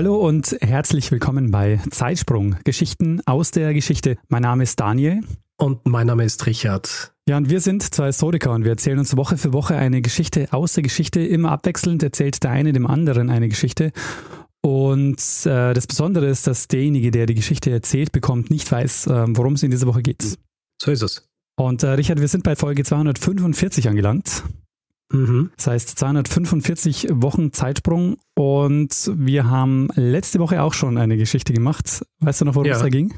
[0.00, 4.16] Hallo und herzlich willkommen bei Zeitsprung, Geschichten aus der Geschichte.
[4.28, 5.20] Mein Name ist Daniel.
[5.58, 7.12] Und mein Name ist Richard.
[7.28, 10.48] Ja, und wir sind zwei Historiker und wir erzählen uns Woche für Woche eine Geschichte
[10.52, 11.20] aus der Geschichte.
[11.20, 13.92] Immer abwechselnd erzählt der eine dem anderen eine Geschichte.
[14.62, 19.26] Und äh, das Besondere ist, dass derjenige, der die Geschichte erzählt bekommt, nicht weiß, äh,
[19.36, 20.38] worum es in dieser Woche geht.
[20.80, 21.28] So ist es.
[21.58, 24.44] Und äh, Richard, wir sind bei Folge 245 angelangt.
[25.12, 25.50] Mhm.
[25.56, 32.04] Das heißt 245 Wochen Zeitsprung und wir haben letzte Woche auch schon eine Geschichte gemacht.
[32.20, 32.76] Weißt du noch, worum Ja.
[32.76, 33.12] es da ging?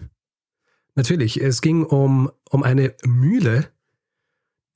[0.94, 3.68] Natürlich, es ging um, um eine Mühle,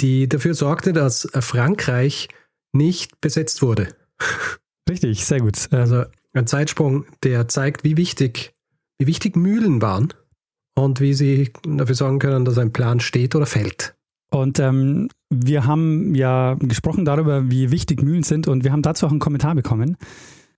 [0.00, 2.28] die dafür sorgte, dass Frankreich
[2.72, 3.88] nicht besetzt wurde.
[4.88, 5.68] Richtig, sehr gut.
[5.72, 8.52] Äh, Also ein Zeitsprung, der zeigt, wie wichtig,
[8.98, 10.12] wie wichtig Mühlen waren
[10.74, 13.94] und wie sie dafür sorgen können, dass ein Plan steht oder fällt.
[14.30, 19.06] Und ähm, wir haben ja gesprochen darüber, wie wichtig Mühlen sind und wir haben dazu
[19.06, 19.96] auch einen Kommentar bekommen.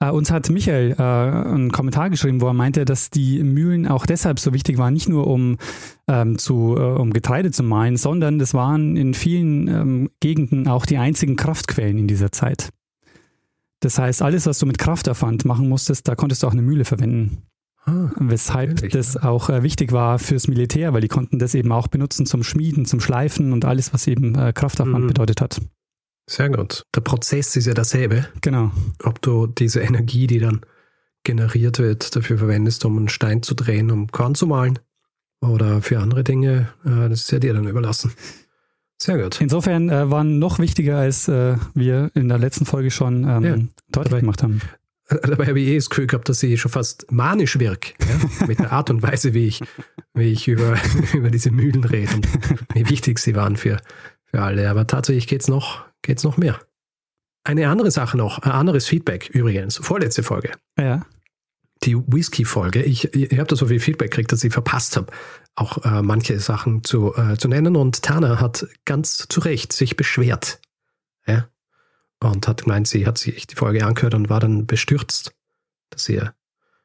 [0.01, 4.07] Äh, uns hat Michael äh, einen Kommentar geschrieben, wo er meinte, dass die Mühlen auch
[4.07, 5.57] deshalb so wichtig waren, nicht nur um,
[6.07, 10.87] ähm, zu, äh, um Getreide zu mahlen, sondern das waren in vielen ähm, Gegenden auch
[10.87, 12.71] die einzigen Kraftquellen in dieser Zeit.
[13.81, 16.85] Das heißt, alles, was du mit Kraftaufwand machen musstest, da konntest du auch eine Mühle
[16.85, 17.43] verwenden.
[17.85, 21.73] Ah, Weshalb Natürlich, das auch äh, wichtig war fürs Militär, weil die konnten das eben
[21.73, 25.09] auch benutzen zum Schmieden, zum Schleifen und alles, was eben äh, Kraftaufwand Mhm.
[25.09, 25.61] bedeutet hat.
[26.31, 26.85] sehr gut.
[26.95, 28.71] Der Prozess ist ja dasselbe, Genau.
[29.03, 30.61] ob du diese Energie, die dann
[31.25, 34.79] generiert wird, dafür verwendest, um einen Stein zu drehen, um Korn zu mahlen
[35.41, 38.13] oder für andere Dinge, äh, das ist ja dir dann überlassen.
[39.01, 39.41] Sehr gut.
[39.41, 43.57] Insofern äh, waren noch wichtiger, als äh, wir in der letzten Folge schon ähm, Ja,
[43.57, 44.61] deutlich dabei- gemacht haben.
[45.09, 48.47] Dabei habe ich eh das Gefühl gehabt, dass ich schon fast manisch wirke, ja?
[48.47, 49.61] mit der Art und Weise, wie ich,
[50.15, 50.77] wie ich über,
[51.15, 52.29] über diese Mühlen rede und
[52.75, 53.79] wie wichtig sie waren für,
[54.27, 54.69] für alle.
[54.69, 56.61] Aber tatsächlich geht's noch, geht's noch mehr.
[57.45, 61.07] Eine andere Sache noch, ein anderes Feedback übrigens, vorletzte Folge, Ja.
[61.85, 62.83] die Whisky-Folge.
[62.83, 65.11] Ich, ich habe da so viel Feedback gekriegt, dass ich verpasst habe,
[65.55, 67.77] auch äh, manche Sachen zu, äh, zu nennen.
[67.77, 70.61] Und Tana hat ganz zu Recht sich beschwert.
[71.27, 71.49] Ja?
[72.21, 75.33] Und hat gemeint, sie hat sich die Folge angehört und war dann bestürzt,
[75.91, 76.35] dass ihr,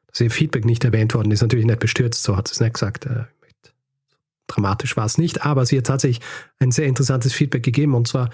[0.06, 1.42] dass ihr Feedback nicht erwähnt worden ist.
[1.42, 3.06] Natürlich nicht bestürzt, so hat sie es nicht gesagt.
[3.06, 3.24] Äh,
[4.46, 6.24] dramatisch war es nicht, aber sie hat tatsächlich
[6.58, 8.30] ein sehr interessantes Feedback gegeben und zwar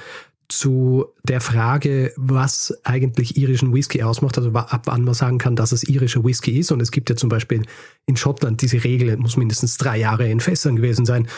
[0.51, 5.71] zu der Frage, was eigentlich irischen Whisky ausmacht, also ab wann man sagen kann, dass
[5.71, 6.73] es irischer Whisky ist.
[6.73, 7.63] Und es gibt ja zum Beispiel
[8.07, 11.29] in Schottland diese Regel, muss mindestens drei Jahre in Fässern gewesen sein.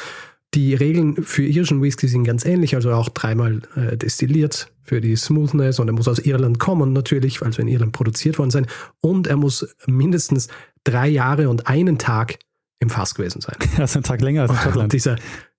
[0.55, 5.17] Die Regeln für irischen Whisky sind ganz ähnlich, also auch dreimal äh, destilliert für die
[5.17, 8.67] Smoothness und er muss aus Irland kommen natürlich, also in Irland produziert worden sein.
[9.01, 10.49] Und er muss mindestens
[10.85, 12.39] drei Jahre und einen Tag
[12.81, 13.57] im Fass gewesen sein.
[13.79, 14.93] Also ein Tag länger als in Schottland.
[14.93, 15.17] dieser,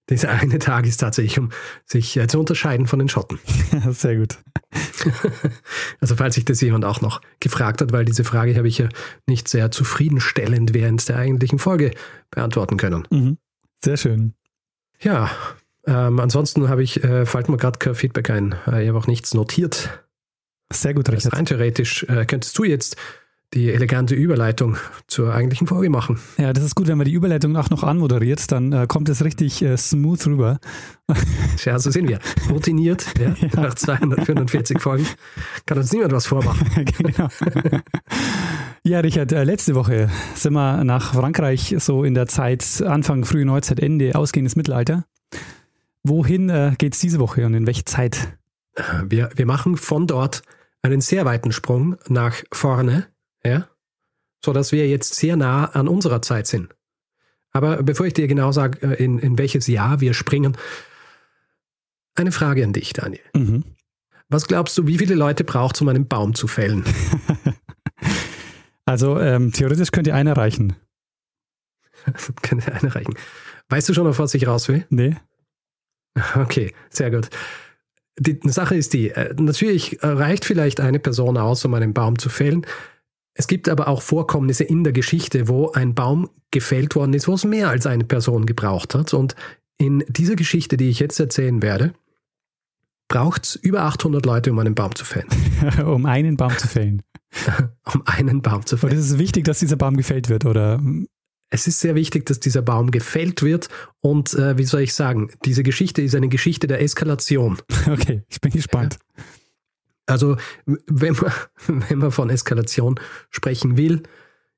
[0.10, 1.50] dieser eine Tag ist tatsächlich, um
[1.86, 3.40] sich äh, zu unterscheiden von den Schotten.
[3.92, 4.38] Sehr gut.
[6.00, 8.90] Also falls sich das jemand auch noch gefragt hat, weil diese Frage habe ich ja
[9.26, 11.92] nicht sehr zufriedenstellend während der eigentlichen Folge
[12.32, 13.06] beantworten können.
[13.10, 13.38] Mhm.
[13.84, 14.34] Sehr schön.
[15.04, 15.30] Ja,
[15.86, 18.56] ähm, ansonsten habe ich, äh, fällt mir gerade kein Feedback ein.
[18.68, 20.06] Äh, ich habe auch nichts notiert.
[20.72, 21.34] Sehr gut, Richard.
[21.34, 22.96] rein theoretisch äh, könntest du jetzt
[23.54, 24.78] die elegante Überleitung
[25.08, 26.20] zur eigentlichen Folge machen.
[26.38, 29.24] Ja, das ist gut, wenn man die Überleitung auch noch anmoderiert, dann äh, kommt es
[29.24, 30.60] richtig äh, smooth rüber.
[31.64, 32.20] Ja, so sind wir.
[32.50, 35.06] Routiniert, ja, nach 245 Folgen.
[35.66, 36.68] Kann uns niemand was vormachen.
[36.98, 37.30] genau.
[38.86, 43.46] Ja, Richard, äh, letzte Woche sind wir nach Frankreich, so in der Zeit Anfang, frühe
[43.46, 45.06] Neuzeit, Ende, ausgehendes Mittelalter.
[46.04, 48.38] Wohin äh, geht's diese Woche und in welche Zeit?
[49.06, 50.42] Wir, wir machen von dort
[50.82, 53.08] einen sehr weiten Sprung nach vorne,
[53.46, 53.70] ja,
[54.44, 56.76] so dass wir jetzt sehr nah an unserer Zeit sind.
[57.54, 60.58] Aber bevor ich dir genau sage, äh, in, in welches Jahr wir springen,
[62.16, 63.24] eine Frage an dich, Daniel.
[63.34, 63.64] Mhm.
[64.28, 66.84] Was glaubst du, wie viele Leute braucht es, um einen Baum zu fällen?
[68.86, 70.76] Also ähm, theoretisch könnte einer reichen.
[72.12, 73.14] Das kann ja einer reichen.
[73.70, 74.86] Weißt du schon, auf was ich raus will?
[74.90, 75.16] Nee?
[76.36, 77.30] Okay, sehr gut.
[78.20, 82.30] Die Sache ist die, äh, natürlich reicht vielleicht eine Person aus, um einen Baum zu
[82.30, 82.66] fällen.
[83.34, 87.34] Es gibt aber auch Vorkommnisse in der Geschichte, wo ein Baum gefällt worden ist, wo
[87.34, 89.14] es mehr als eine Person gebraucht hat.
[89.14, 89.36] Und
[89.78, 91.94] in dieser Geschichte, die ich jetzt erzählen werde,
[93.08, 95.28] braucht es über 800 Leute, um einen Baum zu fällen.
[95.86, 97.04] um einen Baum zu fällen.
[97.94, 98.94] um einen Baum zu fällen.
[98.94, 100.82] Und es ist wichtig, dass dieser Baum gefällt wird, oder?
[101.50, 103.70] Es ist sehr wichtig, dass dieser Baum gefällt wird.
[104.02, 107.58] Und äh, wie soll ich sagen, diese Geschichte ist eine Geschichte der Eskalation.
[107.88, 108.98] Okay, ich bin gespannt.
[110.06, 111.32] Also, wenn man,
[111.90, 114.04] wenn man von Eskalation sprechen will,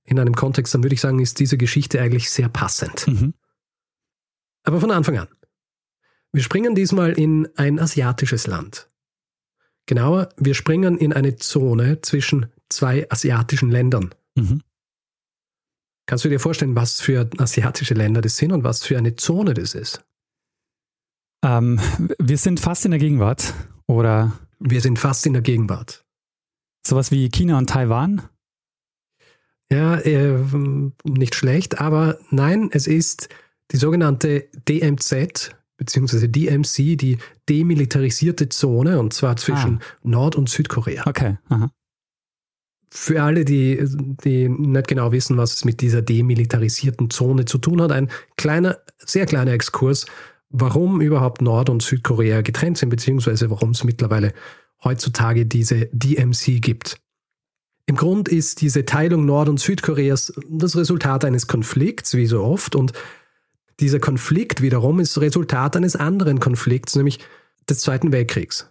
[0.06, 3.08] in einem Kontext, dann würde ich sagen, ist diese Geschichte eigentlich sehr passend.
[3.08, 3.34] Mhm.
[4.64, 5.28] Aber von Anfang an.
[6.36, 8.90] Wir springen diesmal in ein asiatisches Land.
[9.86, 14.14] Genauer, wir springen in eine Zone zwischen zwei asiatischen Ländern.
[14.36, 14.62] Mhm.
[16.06, 19.54] Kannst du dir vorstellen, was für asiatische Länder das sind und was für eine Zone
[19.54, 20.04] das ist?
[21.42, 21.80] Ähm,
[22.20, 23.54] wir sind fast in der Gegenwart,
[23.88, 24.38] oder?
[24.60, 26.06] Wir sind fast in der Gegenwart.
[26.86, 28.28] Sowas wie China und Taiwan?
[29.72, 30.38] Ja, äh,
[31.06, 33.30] nicht schlecht, aber nein, es ist
[33.72, 37.18] die sogenannte DMZ, beziehungsweise DMC, die
[37.50, 39.98] demilitarisierte Zone, und zwar zwischen ah.
[40.04, 41.06] Nord- und Südkorea.
[41.08, 41.38] Okay.
[41.50, 41.72] Aha.
[42.92, 43.84] Für alle, die,
[44.24, 48.78] die nicht genau wissen, was es mit dieser demilitarisierten Zone zu tun hat, ein kleiner,
[49.00, 50.06] sehr kleiner Exkurs,
[50.50, 54.34] warum überhaupt Nord- und Südkorea getrennt sind, beziehungsweise warum es mittlerweile
[54.84, 56.98] heutzutage diese DMC gibt.
[57.88, 62.76] Im Grund ist diese Teilung Nord- und Südkoreas das Resultat eines Konflikts, wie so oft,
[62.76, 62.94] und
[63.80, 67.20] dieser Konflikt wiederum ist Resultat eines anderen Konflikts, nämlich
[67.70, 68.70] des Zweiten Weltkriegs.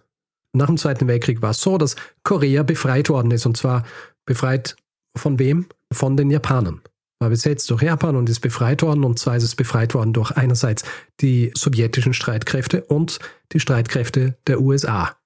[0.55, 3.45] Nach dem Zweiten Weltkrieg war es so, dass Korea befreit worden ist.
[3.45, 3.85] Und zwar
[4.25, 4.77] befreit
[5.15, 5.67] von wem?
[5.91, 6.81] Von den Japanern.
[7.19, 9.03] War besetzt durch Japan und ist befreit worden.
[9.03, 10.83] Und zwar ist es befreit worden durch einerseits
[11.19, 13.19] die sowjetischen Streitkräfte und
[13.51, 15.17] die Streitkräfte der USA.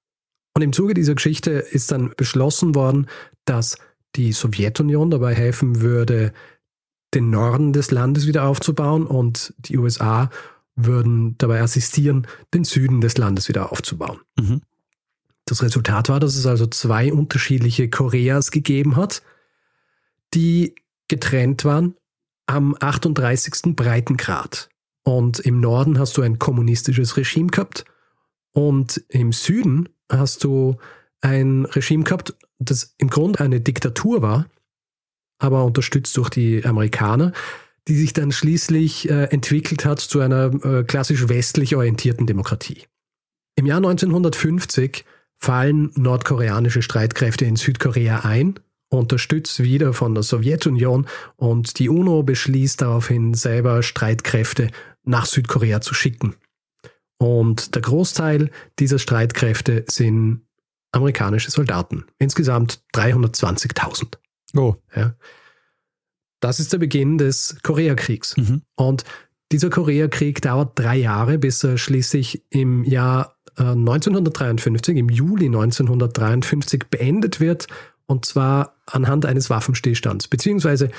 [0.56, 3.06] Und im Zuge dieser Geschichte ist dann beschlossen worden,
[3.44, 3.78] dass
[4.16, 6.32] die Sowjetunion dabei helfen würde,
[7.14, 10.30] den Norden des Landes wieder aufzubauen und die USA
[10.76, 14.20] würden dabei assistieren, den Süden des Landes wieder aufzubauen.
[14.38, 14.62] Mhm.
[15.44, 19.22] Das Resultat war, dass es also zwei unterschiedliche Koreas gegeben hat,
[20.32, 20.74] die
[21.08, 21.94] getrennt waren
[22.46, 23.74] am 38.
[23.74, 24.68] Breitengrad.
[25.02, 27.84] Und im Norden hast du ein kommunistisches Regime gehabt
[28.52, 30.76] und im Süden hast du
[31.20, 34.46] ein Regime gehabt, das im Grunde eine Diktatur war,
[35.40, 37.32] aber unterstützt durch die Amerikaner,
[37.88, 42.84] die sich dann schließlich äh, entwickelt hat zu einer äh, klassisch westlich orientierten Demokratie.
[43.56, 45.04] Im Jahr 1950
[45.36, 48.60] fallen nordkoreanische Streitkräfte in Südkorea ein,
[48.90, 51.06] unterstützt wieder von der Sowjetunion
[51.36, 54.70] und die UNO beschließt daraufhin selber Streitkräfte
[55.04, 56.34] nach Südkorea zu schicken.
[57.18, 60.42] Und der Großteil dieser Streitkräfte sind
[60.92, 62.04] amerikanische Soldaten.
[62.18, 64.16] Insgesamt 320.000.
[64.54, 64.76] Oh.
[64.94, 65.14] Ja.
[66.40, 68.36] Das ist der Beginn des Koreakriegs.
[68.36, 68.62] Mhm.
[68.74, 69.04] Und
[69.52, 76.84] dieser Koreakrieg dauert drei Jahre, bis er schließlich im Jahr äh, 1953, im Juli 1953
[76.90, 77.66] beendet wird.
[78.06, 80.26] Und zwar anhand eines Waffenstillstands.
[80.26, 80.90] Beziehungsweise,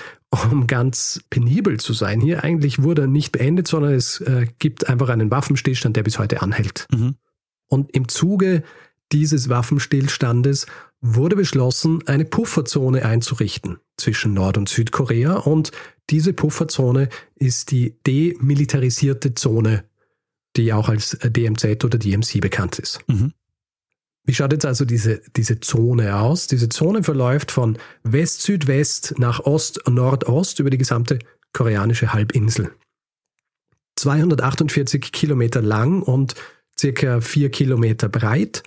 [0.51, 4.88] um ganz penibel zu sein, hier eigentlich wurde er nicht beendet, sondern es äh, gibt
[4.88, 6.88] einfach einen Waffenstillstand, der bis heute anhält.
[6.94, 7.15] Mhm.
[7.68, 8.63] Und im Zuge
[9.12, 10.68] dieses Waffenstillstandes
[11.02, 15.72] wurde beschlossen, eine Pufferzone einzurichten zwischen Nord- und Südkorea und
[16.10, 19.86] diese Pufferzone ist die demilitarisierte Zone,
[20.56, 23.00] die auch als DMZ oder DMC bekannt ist.
[23.08, 23.34] Mhm.
[24.24, 26.48] Wie schaut jetzt also diese, diese Zone aus?
[26.48, 31.19] Diese Zone verläuft von West-Südwest nach Ost-Nordost über die gesamte
[31.54, 32.72] koreanische Halbinsel.
[33.96, 36.36] 248 Kilometer lang und
[36.77, 38.63] circa 4 Kilometer breit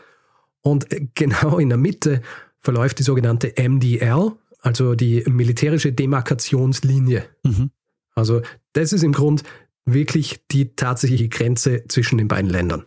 [0.64, 2.22] und genau in der Mitte
[2.60, 7.26] verläuft die sogenannte MDL, also die militärische Demarkationslinie.
[7.44, 7.70] Mhm.
[8.14, 8.40] Also
[8.72, 9.42] das ist im Grund
[9.84, 12.84] wirklich die tatsächliche Grenze zwischen den beiden Ländern.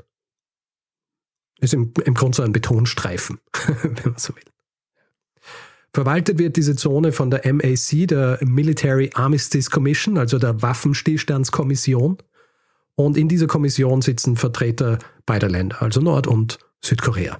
[1.59, 3.39] Ist im, im Grund so ein Betonstreifen,
[3.83, 4.43] wenn man so will.
[5.93, 12.17] Verwaltet wird diese Zone von der MAC, der Military Armistice Commission, also der Waffenstillstandskommission.
[12.95, 17.39] Und in dieser Kommission sitzen Vertreter beider Länder, also Nord- und Südkorea.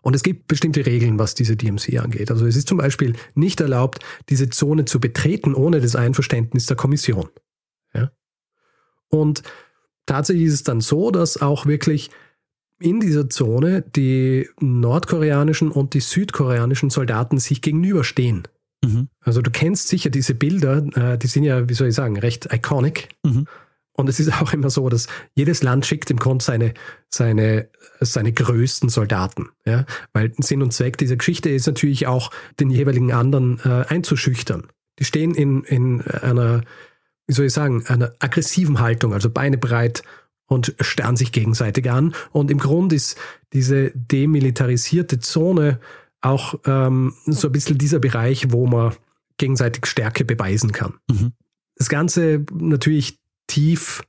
[0.00, 2.30] Und es gibt bestimmte Regeln, was diese DMC angeht.
[2.30, 6.76] Also es ist zum Beispiel nicht erlaubt, diese Zone zu betreten ohne das Einverständnis der
[6.76, 7.28] Kommission.
[7.94, 8.10] Ja?
[9.08, 9.42] Und
[10.06, 12.10] tatsächlich ist es dann so, dass auch wirklich
[12.78, 18.48] in dieser Zone die nordkoreanischen und die südkoreanischen Soldaten sich gegenüberstehen.
[18.84, 19.08] Mhm.
[19.20, 22.52] Also du kennst sicher diese Bilder, äh, die sind ja, wie soll ich sagen, recht
[22.52, 23.08] iconic.
[23.24, 23.46] Mhm.
[23.96, 26.74] Und es ist auch immer so, dass jedes Land schickt im Grunde seine,
[27.08, 27.68] seine,
[28.00, 29.48] seine größten Soldaten.
[29.64, 29.86] Ja?
[30.12, 34.68] Weil Sinn und Zweck dieser Geschichte ist natürlich auch, den jeweiligen anderen äh, einzuschüchtern.
[34.98, 36.62] Die stehen in, in einer,
[37.26, 40.02] wie soll ich sagen, einer aggressiven Haltung, also Beine breit
[40.46, 42.14] und starren sich gegenseitig an.
[42.32, 43.18] Und im Grunde ist
[43.52, 45.80] diese demilitarisierte Zone
[46.20, 48.94] auch ähm, so ein bisschen dieser Bereich, wo man
[49.38, 50.94] gegenseitig Stärke beweisen kann.
[51.10, 51.32] Mhm.
[51.76, 54.02] Das Ganze natürlich tief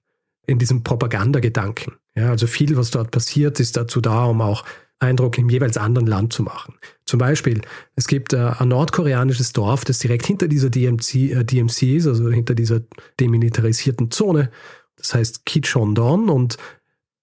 [0.46, 1.96] in diesem Propagandagedanken.
[2.16, 4.64] Ja, also viel, was dort passiert, ist dazu da, um auch
[5.00, 6.76] Eindruck im jeweils anderen Land zu machen.
[7.06, 7.62] Zum Beispiel,
[7.96, 12.30] es gibt äh, ein nordkoreanisches Dorf, das direkt hinter dieser DMC, äh, DMC ist, also
[12.30, 12.82] hinter dieser
[13.20, 14.50] demilitarisierten Zone.
[14.96, 16.58] Das heißt Kichondon und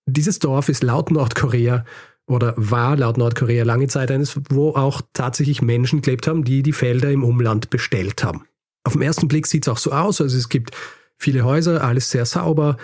[0.06, 1.84] dieses Dorf ist laut Nordkorea
[2.26, 6.72] oder war laut Nordkorea lange Zeit eines, wo auch tatsächlich Menschen gelebt haben, die die
[6.72, 8.44] Felder im Umland bestellt haben.
[8.84, 10.70] Auf den ersten Blick sieht es auch so aus, also es gibt
[11.18, 12.76] viele Häuser, alles sehr sauber,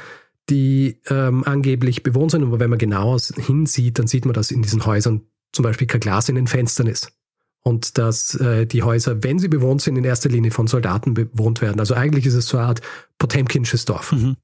[0.49, 2.43] die ähm, angeblich bewohnt sind.
[2.43, 5.23] Aber wenn man genauer hinsieht, dann sieht man, dass in diesen Häusern
[5.53, 7.13] zum Beispiel kein Glas in den Fenstern ist.
[7.63, 11.61] Und dass äh, die Häuser, wenn sie bewohnt sind, in erster Linie von Soldaten bewohnt
[11.61, 11.79] werden.
[11.79, 12.81] Also eigentlich ist es so eine Art
[13.19, 14.13] Potemkinsches Dorf.
[14.13, 14.37] Mhm.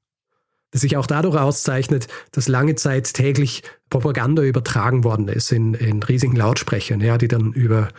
[0.71, 6.03] Das sich auch dadurch auszeichnet, dass lange Zeit täglich Propaganda übertragen worden ist in, in
[6.03, 7.89] riesigen Lautsprechern, ja, die dann über,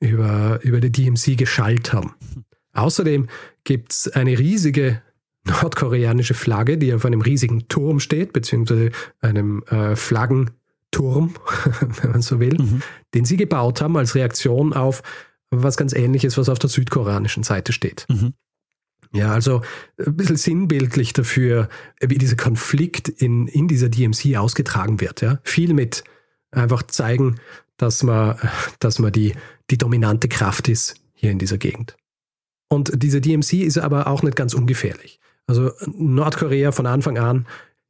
[0.00, 2.14] über, über die DMC geschallt haben.
[2.20, 2.44] Mhm.
[2.74, 3.28] Außerdem
[3.64, 5.00] gibt es eine riesige
[5.48, 8.90] nordkoreanische Flagge, die auf einem riesigen Turm steht, beziehungsweise
[9.20, 11.34] einem äh, Flaggenturm,
[12.02, 12.82] wenn man so will, mhm.
[13.14, 15.02] den sie gebaut haben als Reaktion auf
[15.50, 18.06] was ganz ähnliches, was auf der südkoreanischen Seite steht.
[18.08, 18.34] Mhm.
[19.12, 19.62] Ja, also
[19.98, 21.68] ein bisschen sinnbildlich dafür,
[22.00, 25.22] wie dieser Konflikt in, in dieser DMC ausgetragen wird.
[25.22, 25.40] Ja?
[25.44, 26.04] Viel mit
[26.50, 27.36] einfach zeigen,
[27.78, 28.38] dass man,
[28.80, 29.34] dass man die,
[29.70, 31.96] die dominante Kraft ist hier in dieser Gegend.
[32.68, 35.20] Und diese DMC ist aber auch nicht ganz ungefährlich.
[35.48, 37.46] Also Nordkorea von Anfang an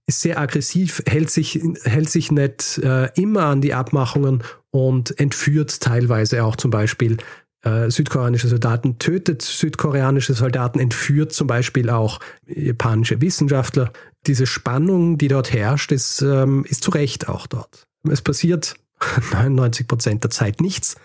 [0.07, 5.81] ist sehr aggressiv, hält sich, hält sich nicht äh, immer an die Abmachungen und entführt
[5.81, 7.19] teilweise auch zum Beispiel
[7.63, 13.93] äh, südkoreanische Soldaten, tötet südkoreanische Soldaten, entführt zum Beispiel auch japanische Wissenschaftler.
[14.27, 17.87] Diese Spannung, die dort herrscht, ist, ähm, ist zu Recht auch dort.
[18.09, 18.77] Es passiert
[19.33, 20.97] 99 Prozent der Zeit nichts,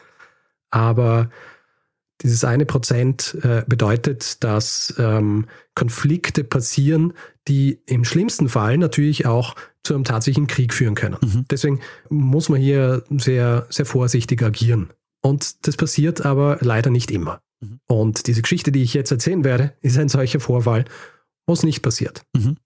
[0.70, 1.30] aber
[2.22, 7.14] dieses eine Prozent äh, bedeutet, dass ähm, Konflikte passieren,
[7.48, 11.18] die im schlimmsten Fall natürlich auch zu einem tatsächlichen Krieg führen können.
[11.22, 11.46] Mhm.
[11.50, 14.90] Deswegen muss man hier sehr, sehr vorsichtig agieren.
[15.22, 17.42] Und das passiert aber leider nicht immer.
[17.60, 17.80] Mhm.
[17.88, 20.86] Und diese Geschichte, die ich jetzt erzählen werde, ist ein solcher Vorfall,
[21.46, 22.24] wo es nicht passiert.
[22.36, 22.58] Mhm.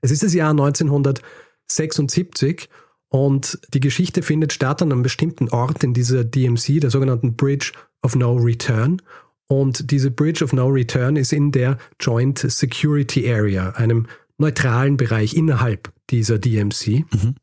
[0.00, 2.68] Es ist das Jahr 1976
[3.08, 7.72] und die Geschichte findet statt an einem bestimmten Ort in dieser DMC, der sogenannten Bridge
[8.02, 9.00] of No Return.
[9.46, 14.06] Und diese Bridge of No Return ist in der Joint Security Area, einem
[14.38, 17.04] neutralen Bereich innerhalb dieser DMC.
[17.12, 17.34] Mhm.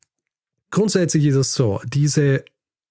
[0.71, 2.43] Grundsätzlich ist es so, diese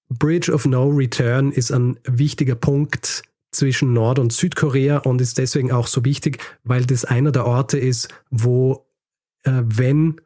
[0.09, 5.71] Bridge of No Return ist ein wichtiger Punkt zwischen Nord- und Südkorea und ist deswegen
[5.71, 8.85] auch so wichtig, weil das einer der Orte ist, wo,
[9.43, 10.21] äh, wenn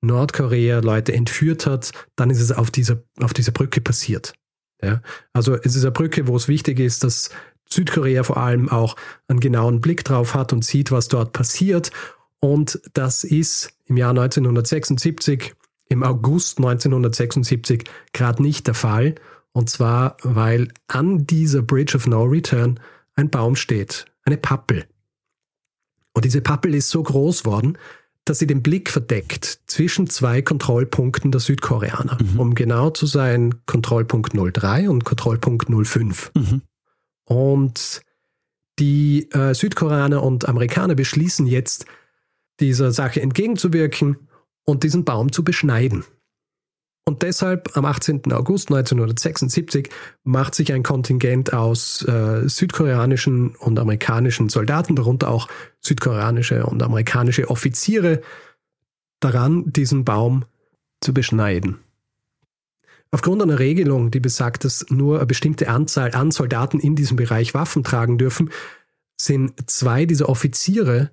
[0.00, 4.34] Nordkorea Leute entführt hat, dann ist es auf dieser, auf dieser Brücke passiert.
[4.82, 5.02] Ja?
[5.32, 7.30] Also es ist eine Brücke, wo es wichtig ist, dass
[7.68, 8.96] Südkorea vor allem auch
[9.28, 11.90] einen genauen Blick drauf hat und sieht, was dort passiert.
[12.40, 15.54] Und das ist im Jahr 1976,
[15.88, 19.14] im August 1976 gerade nicht der Fall.
[19.52, 22.80] Und zwar, weil an dieser Bridge of No Return
[23.14, 24.86] ein Baum steht, eine Pappel.
[26.14, 27.78] Und diese Pappel ist so groß worden,
[28.24, 32.18] dass sie den Blick verdeckt zwischen zwei Kontrollpunkten der Südkoreaner.
[32.22, 32.40] Mhm.
[32.40, 36.32] Um genau zu sein, Kontrollpunkt 03 und Kontrollpunkt 05.
[36.34, 36.62] Mhm.
[37.24, 38.02] Und
[38.78, 41.86] die äh, Südkoreaner und Amerikaner beschließen jetzt,
[42.60, 44.28] dieser Sache entgegenzuwirken
[44.64, 46.04] und diesen Baum zu beschneiden.
[47.04, 48.32] Und deshalb am 18.
[48.32, 49.90] August 1976
[50.22, 55.48] macht sich ein Kontingent aus äh, südkoreanischen und amerikanischen Soldaten, darunter auch
[55.80, 58.22] südkoreanische und amerikanische Offiziere,
[59.18, 60.44] daran, diesen Baum
[61.00, 61.78] zu beschneiden.
[63.10, 67.52] Aufgrund einer Regelung, die besagt, dass nur eine bestimmte Anzahl an Soldaten in diesem Bereich
[67.52, 68.50] Waffen tragen dürfen,
[69.20, 71.10] sind zwei dieser Offiziere,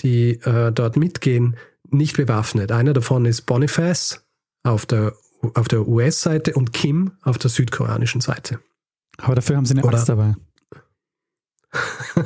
[0.00, 1.56] die äh, dort mitgehen,
[1.90, 2.70] nicht bewaffnet.
[2.72, 4.24] Einer davon ist Boniface
[4.62, 5.14] auf der
[5.54, 8.60] auf der US-Seite und Kim auf der südkoreanischen Seite.
[9.18, 10.34] Aber dafür haben sie eine Oder, Axt dabei.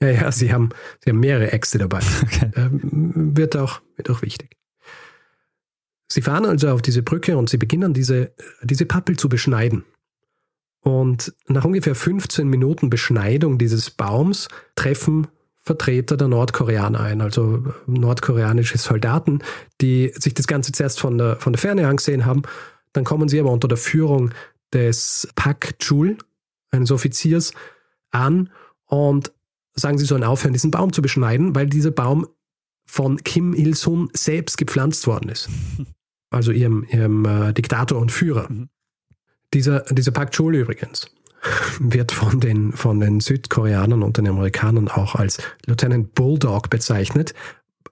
[0.00, 0.70] ja, ja, sie haben,
[1.02, 2.00] sie haben mehrere Äxte dabei.
[2.22, 2.50] Okay.
[2.56, 4.56] Ähm, wird, auch, wird auch wichtig.
[6.12, 9.84] Sie fahren also auf diese Brücke und sie beginnen diese, diese Pappel zu beschneiden.
[10.80, 15.28] Und nach ungefähr 15 Minuten Beschneidung dieses Baums treffen
[15.62, 19.40] Vertreter der Nordkoreaner ein, also nordkoreanische Soldaten,
[19.80, 22.42] die sich das Ganze zuerst von der, von der Ferne angesehen haben.
[22.92, 24.30] Dann kommen sie aber unter der Führung
[24.72, 26.16] des Pak Chul,
[26.70, 27.52] eines Offiziers,
[28.10, 28.50] an
[28.86, 29.32] und
[29.74, 32.26] sagen, sie sollen aufhören, diesen Baum zu beschneiden, weil dieser Baum
[32.86, 35.48] von Kim Il-sung selbst gepflanzt worden ist.
[36.32, 38.48] Also ihrem, ihrem äh, Diktator und Führer.
[38.48, 38.68] Mhm.
[39.52, 41.10] Dieser, dieser Park Chul übrigens
[41.78, 47.34] wird von den, von den Südkoreanern und den Amerikanern auch als Lieutenant Bulldog bezeichnet,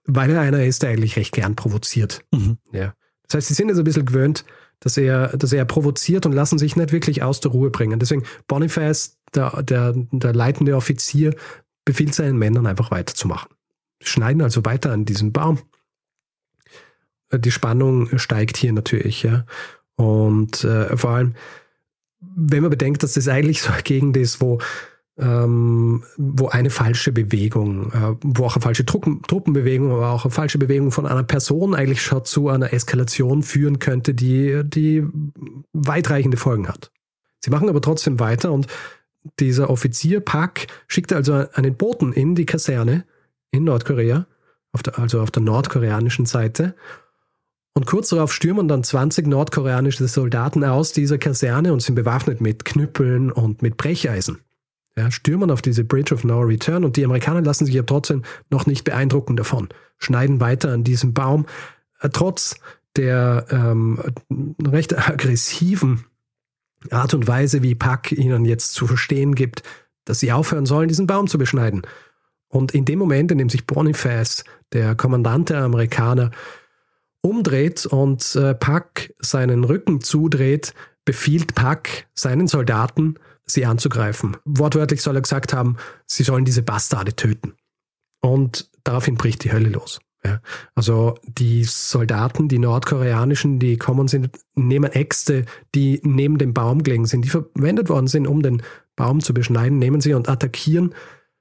[0.04, 2.24] weil er einer ist, der eigentlich recht gern provoziert.
[2.32, 2.58] Mhm.
[2.72, 2.94] Ja.
[3.26, 4.44] Das heißt, sie sind jetzt ein bisschen gewöhnt,
[4.80, 7.98] dass er, dass er provoziert und lassen sich nicht wirklich aus der Ruhe bringen.
[7.98, 11.34] Deswegen Boniface, der, der, der leitende Offizier,
[11.84, 13.50] befiehlt seinen Männern einfach weiterzumachen.
[14.02, 15.58] Schneiden also weiter an diesem Baum.
[17.32, 19.44] Die Spannung steigt hier natürlich, ja.
[19.96, 21.34] Und äh, vor allem,
[22.40, 24.58] wenn man bedenkt, dass das eigentlich so eine Gegend ist, wo
[25.18, 30.30] ähm, wo eine falsche Bewegung, äh, wo auch eine falsche Truppen, Truppenbewegung, aber auch eine
[30.30, 35.04] falsche Bewegung von einer Person eigentlich schon zu einer Eskalation führen könnte, die, die
[35.72, 36.92] weitreichende Folgen hat.
[37.40, 38.68] Sie machen aber trotzdem weiter und
[39.40, 43.04] dieser Offizier Pak schickt also einen Boten in die Kaserne
[43.50, 44.26] in Nordkorea,
[44.72, 46.76] auf der, also auf der nordkoreanischen Seite.
[47.78, 52.64] Und kurz darauf stürmen dann 20 nordkoreanische Soldaten aus dieser Kaserne und sind bewaffnet mit
[52.64, 54.40] Knüppeln und mit Brecheisen.
[54.96, 58.24] Ja, stürmen auf diese Bridge of No Return und die Amerikaner lassen sich ja trotzdem
[58.50, 61.46] noch nicht beeindrucken davon, schneiden weiter an diesem Baum,
[62.00, 62.56] äh, trotz
[62.96, 64.02] der ähm,
[64.60, 66.04] recht aggressiven
[66.90, 69.62] Art und Weise, wie Pack ihnen jetzt zu verstehen gibt,
[70.04, 71.82] dass sie aufhören sollen, diesen Baum zu beschneiden.
[72.48, 74.42] Und in dem Moment, in dem sich Boniface,
[74.72, 76.32] der Kommandant der Amerikaner,
[77.22, 84.36] umdreht und äh, Pack seinen Rücken zudreht, befiehlt Pack seinen Soldaten, sie anzugreifen.
[84.44, 87.54] Wortwörtlich soll er gesagt haben, sie sollen diese Bastarde töten.
[88.20, 90.00] Und daraufhin bricht die Hölle los.
[90.24, 90.40] Ja.
[90.74, 95.44] Also die Soldaten, die nordkoreanischen, die kommen sind, nehmen Äxte,
[95.74, 98.62] die neben dem Baum gelegen sind, die verwendet worden sind, um den
[98.96, 100.94] Baum zu beschneiden, nehmen sie und attackieren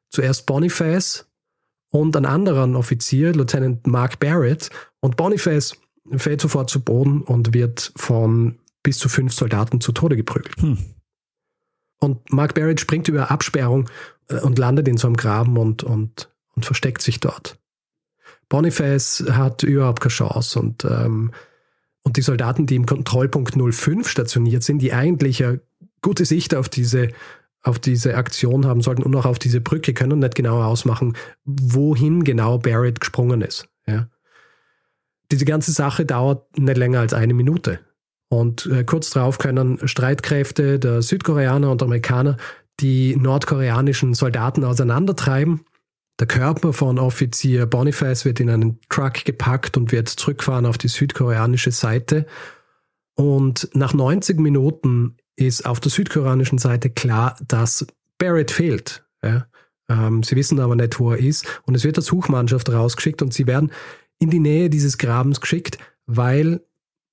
[0.09, 1.26] zuerst Boniface
[1.99, 4.69] und einen anderen Offizier, Lieutenant Mark Barrett.
[4.99, 5.75] Und Boniface
[6.15, 10.55] fällt sofort zu Boden und wird von bis zu fünf Soldaten zu Tode geprügelt.
[10.61, 10.77] Hm.
[11.99, 13.89] Und Mark Barrett springt über Absperrung
[14.29, 17.57] äh, und landet in so einem Graben und, und, und versteckt sich dort.
[18.49, 21.31] Boniface hat überhaupt keine Chance und, ähm,
[22.03, 25.59] und die Soldaten, die im Kontrollpunkt 05 stationiert sind, die eigentlich eine
[26.01, 27.09] gute Sicht auf diese,
[27.63, 31.15] auf diese Aktion haben sollten und auch auf diese Brücke, können nicht genau ausmachen,
[31.45, 33.67] wohin genau Barrett gesprungen ist.
[33.87, 34.09] Ja.
[35.31, 37.79] Diese ganze Sache dauert nicht länger als eine Minute.
[38.29, 42.37] Und äh, kurz darauf können Streitkräfte der Südkoreaner und Amerikaner
[42.79, 45.65] die nordkoreanischen Soldaten auseinandertreiben.
[46.19, 50.87] Der Körper von Offizier Boniface wird in einen Truck gepackt und wird zurückfahren auf die
[50.87, 52.25] südkoreanische Seite.
[53.15, 59.05] Und nach 90 Minuten ist auf der südkoreanischen Seite klar, dass Barrett fehlt.
[59.23, 59.47] Ja?
[59.89, 61.45] Ähm, sie wissen aber nicht, wo er ist.
[61.65, 63.71] Und es wird eine Suchmannschaft rausgeschickt und sie werden
[64.19, 66.61] in die Nähe dieses Grabens geschickt, weil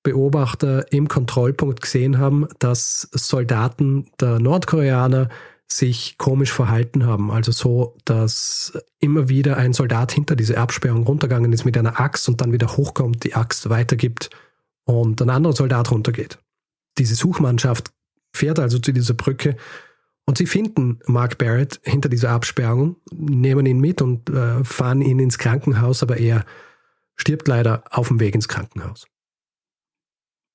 [0.03, 5.29] Beobachter im Kontrollpunkt gesehen haben, dass Soldaten der Nordkoreaner
[5.67, 7.31] sich komisch verhalten haben.
[7.31, 12.29] Also so, dass immer wieder ein Soldat hinter diese Absperrung runtergegangen ist mit einer Axt
[12.29, 14.29] und dann wieder hochkommt, die Axt weitergibt
[14.83, 16.37] und ein anderer Soldat runtergeht.
[16.99, 17.91] Diese Suchmannschaft
[18.35, 19.55] fährt also zu dieser Brücke
[20.25, 25.19] und sie finden Mark Barrett hinter dieser Absperrung, nehmen ihn mit und äh, fahren ihn
[25.19, 26.45] ins Krankenhaus, aber er
[27.15, 29.07] stirbt leider auf dem Weg ins Krankenhaus.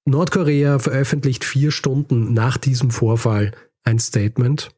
[0.07, 3.53] Nordkorea veröffentlicht vier Stunden nach diesem Vorfall
[3.85, 4.71] ein Statement.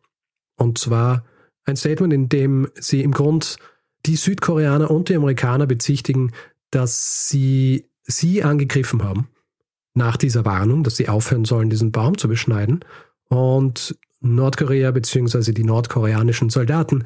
[0.57, 1.25] Und zwar
[1.65, 3.57] ein Statement, in dem sie im Grund
[4.05, 6.33] die Südkoreaner und die Amerikaner bezichtigen,
[6.71, 9.29] dass sie sie angegriffen haben
[9.95, 12.81] nach dieser Warnung, dass sie aufhören sollen, diesen Baum zu beschneiden.
[13.29, 15.53] Und Nordkorea bzw.
[15.53, 17.05] die nordkoreanischen Soldaten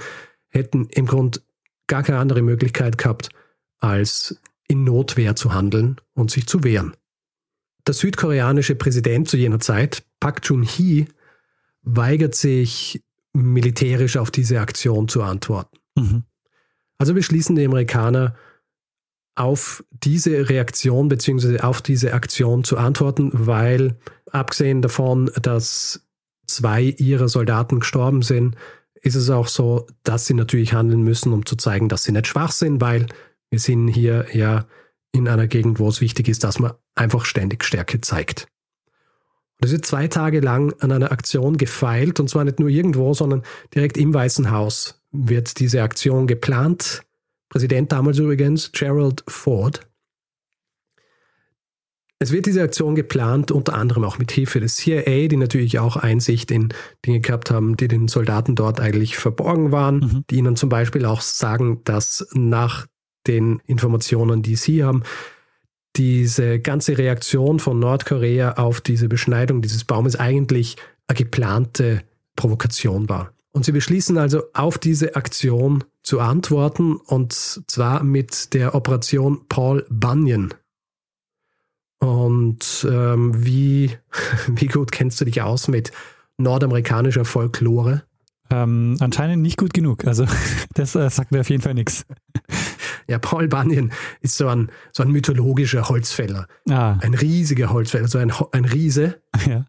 [0.48, 1.42] hätten im Grund
[1.86, 3.30] gar keine andere Möglichkeit gehabt,
[3.78, 6.96] als in Notwehr zu handeln und sich zu wehren.
[7.86, 11.06] Der südkoreanische Präsident zu jener Zeit, Park Chung-hee,
[11.82, 15.78] weigert sich militärisch auf diese Aktion zu antworten.
[15.94, 16.24] Mhm.
[16.98, 18.34] Also beschließen die Amerikaner,
[19.36, 21.60] auf diese Reaktion bzw.
[21.60, 23.98] auf diese Aktion zu antworten, weil
[24.32, 26.06] abgesehen davon, dass
[26.46, 28.56] zwei ihrer Soldaten gestorben sind,
[29.02, 32.26] ist es auch so, dass sie natürlich handeln müssen, um zu zeigen, dass sie nicht
[32.26, 33.06] schwach sind, weil
[33.50, 34.66] wir sind hier ja
[35.12, 38.48] in einer Gegend, wo es wichtig ist, dass man einfach ständig Stärke zeigt.
[39.60, 43.42] Es wird zwei Tage lang an einer Aktion gefeilt, und zwar nicht nur irgendwo, sondern
[43.74, 47.02] direkt im Weißen Haus wird diese Aktion geplant.
[47.48, 49.80] Präsident damals übrigens, Gerald Ford.
[52.18, 55.96] Es wird diese Aktion geplant, unter anderem auch mit Hilfe des CIA, die natürlich auch
[55.96, 56.70] Einsicht in
[57.04, 60.24] Dinge gehabt haben, die den Soldaten dort eigentlich verborgen waren, mhm.
[60.30, 62.86] die ihnen zum Beispiel auch sagen, dass nach
[63.26, 65.02] den Informationen, die Sie haben,
[65.96, 70.76] diese ganze Reaktion von Nordkorea auf diese Beschneidung dieses Baumes eigentlich
[71.08, 72.02] eine geplante
[72.34, 73.32] Provokation war.
[73.52, 79.84] Und sie beschließen also auf diese Aktion zu antworten und zwar mit der Operation Paul
[79.90, 80.54] Bunyan.
[81.98, 83.90] Und ähm, wie,
[84.46, 85.90] wie gut kennst du dich aus mit
[86.38, 88.04] nordamerikanischer Folklore?
[88.50, 90.06] Ähm, anscheinend nicht gut genug.
[90.06, 90.26] Also
[90.74, 92.06] das äh, sagt mir auf jeden Fall nichts.
[93.08, 96.48] Ja, Paul Bunyan ist so ein, so ein mythologischer Holzfäller.
[96.68, 96.98] Ah.
[97.00, 99.64] Ein riesiger Holzfäller, so ein, ein Riese, Ja.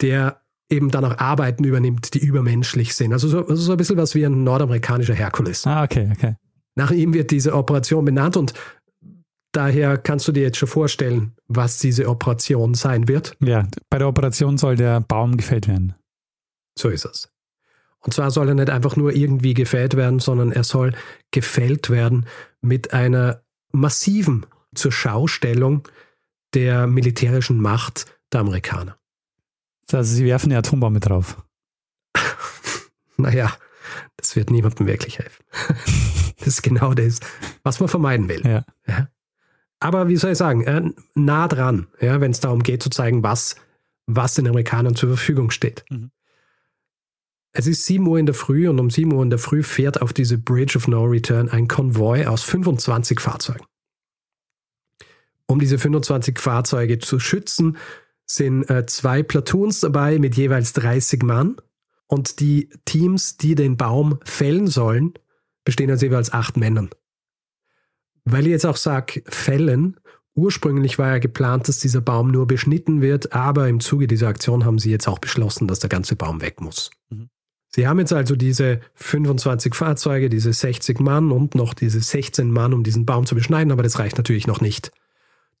[0.00, 3.12] der eben dann auch Arbeiten übernimmt, die übermenschlich sind.
[3.12, 5.66] Also so, also so ein bisschen was wie ein nordamerikanischer Herkules.
[5.66, 6.36] Ah, okay, okay.
[6.76, 8.54] Nach ihm wird diese Operation benannt und
[9.52, 13.36] daher kannst du dir jetzt schon vorstellen, was diese Operation sein wird.
[13.40, 15.94] Ja, bei der Operation soll der Baum gefällt werden.
[16.76, 17.28] So ist es.
[18.00, 20.92] Und zwar soll er nicht einfach nur irgendwie gefällt werden, sondern er soll
[21.30, 22.26] gefällt werden
[22.60, 25.88] mit einer massiven zur Schaustellung
[26.52, 28.96] der militärischen Macht der Amerikaner.
[29.92, 31.42] Also sie werfen eine Atombombe drauf.
[33.16, 33.52] Naja,
[34.16, 35.44] das wird niemandem wirklich helfen.
[36.38, 37.20] Das ist genau das,
[37.62, 38.42] was man vermeiden will.
[38.44, 38.66] Ja.
[38.86, 39.08] Ja.
[39.80, 40.82] Aber wie soll ich sagen, äh,
[41.14, 43.56] nah dran, ja, wenn es darum geht zu zeigen, was,
[44.06, 45.84] was den Amerikanern zur Verfügung steht.
[45.88, 46.10] Mhm.
[47.52, 50.02] Es ist 7 Uhr in der Früh und um 7 Uhr in der Früh fährt
[50.02, 53.64] auf diese Bridge of No Return ein Konvoi aus 25 Fahrzeugen.
[55.46, 57.76] Um diese 25 Fahrzeuge zu schützen,
[58.26, 61.56] sind äh, zwei Platoons dabei mit jeweils 30 Mann
[62.06, 65.14] und die Teams, die den Baum fällen sollen,
[65.64, 66.90] bestehen aus jeweils acht Männern.
[68.24, 70.00] Weil ich jetzt auch sage, fällen,
[70.34, 74.64] ursprünglich war ja geplant, dass dieser Baum nur beschnitten wird, aber im Zuge dieser Aktion
[74.64, 76.90] haben sie jetzt auch beschlossen, dass der ganze Baum weg muss.
[77.10, 77.28] Mhm.
[77.74, 82.72] Sie haben jetzt also diese 25 Fahrzeuge, diese 60 Mann und noch diese 16 Mann,
[82.72, 84.92] um diesen Baum zu beschneiden, aber das reicht natürlich noch nicht.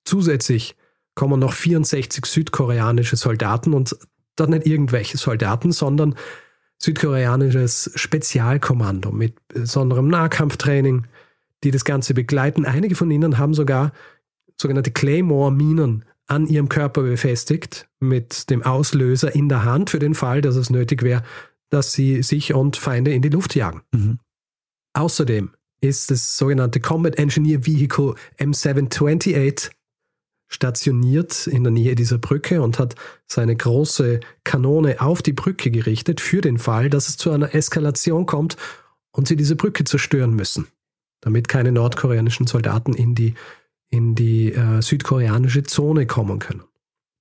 [0.04, 0.76] Zusätzlich
[1.14, 3.96] kommen noch 64 südkoreanische Soldaten und
[4.36, 6.14] dort nicht irgendwelche Soldaten, sondern
[6.78, 11.06] südkoreanisches Spezialkommando mit besonderem Nahkampftraining,
[11.62, 12.66] die das Ganze begleiten.
[12.66, 13.92] Einige von ihnen haben sogar
[14.60, 20.40] sogenannte Claymore-Minen an ihrem Körper befestigt, mit dem Auslöser in der Hand für den Fall,
[20.40, 21.22] dass es nötig wäre,
[21.70, 23.82] dass sie sich und Feinde in die Luft jagen.
[23.92, 24.18] Mhm.
[24.94, 25.50] Außerdem
[25.80, 29.70] ist das sogenannte Combat Engineer Vehicle M728
[30.48, 32.94] stationiert in der Nähe dieser Brücke und hat
[33.26, 38.26] seine große Kanone auf die Brücke gerichtet für den Fall, dass es zu einer Eskalation
[38.26, 38.56] kommt
[39.12, 40.66] und sie diese Brücke zerstören müssen,
[41.20, 43.34] damit keine nordkoreanischen Soldaten in die,
[43.90, 46.64] in die äh, südkoreanische Zone kommen können.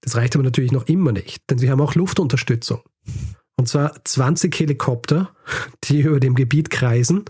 [0.01, 2.81] Das reicht aber natürlich noch immer nicht, denn sie haben auch Luftunterstützung.
[3.55, 5.33] Und zwar 20 Helikopter,
[5.85, 7.25] die über dem Gebiet kreisen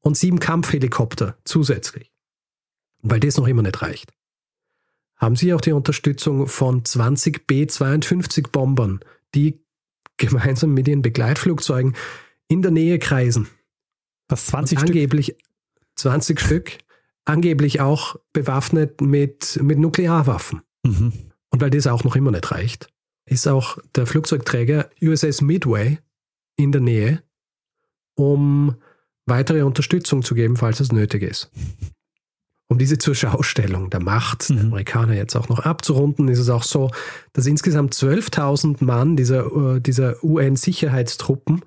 [0.00, 2.10] und sieben Kampfhelikopter zusätzlich.
[3.02, 4.12] Weil das noch immer nicht reicht,
[5.22, 9.00] haben sie auch die Unterstützung von 20 B-52 Bombern,
[9.34, 9.60] die
[10.16, 11.94] gemeinsam mit ihren Begleitflugzeugen
[12.48, 13.48] in der Nähe kreisen.
[14.28, 14.90] Das 20 und Stück.
[14.90, 15.36] angeblich
[15.96, 16.78] 20 Stück,
[17.24, 20.62] angeblich auch bewaffnet mit, mit Nuklearwaffen.
[20.84, 21.12] Mhm.
[21.50, 22.88] Und weil das auch noch immer nicht reicht,
[23.24, 25.98] ist auch der Flugzeugträger USS Midway
[26.56, 27.22] in der Nähe,
[28.16, 28.74] um
[29.26, 31.50] weitere Unterstützung zu geben, falls es nötig ist.
[32.68, 34.66] Um diese Zurschaustellung der Macht der Mhm.
[34.66, 36.90] Amerikaner jetzt auch noch abzurunden, ist es auch so,
[37.34, 41.62] dass insgesamt 12.000 Mann dieser, äh, dieser UN-Sicherheitstruppen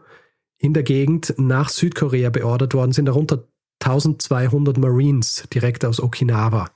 [0.58, 3.44] in der Gegend nach Südkorea beordert worden sind, darunter
[3.80, 6.72] 1200 Marines direkt aus Okinawa.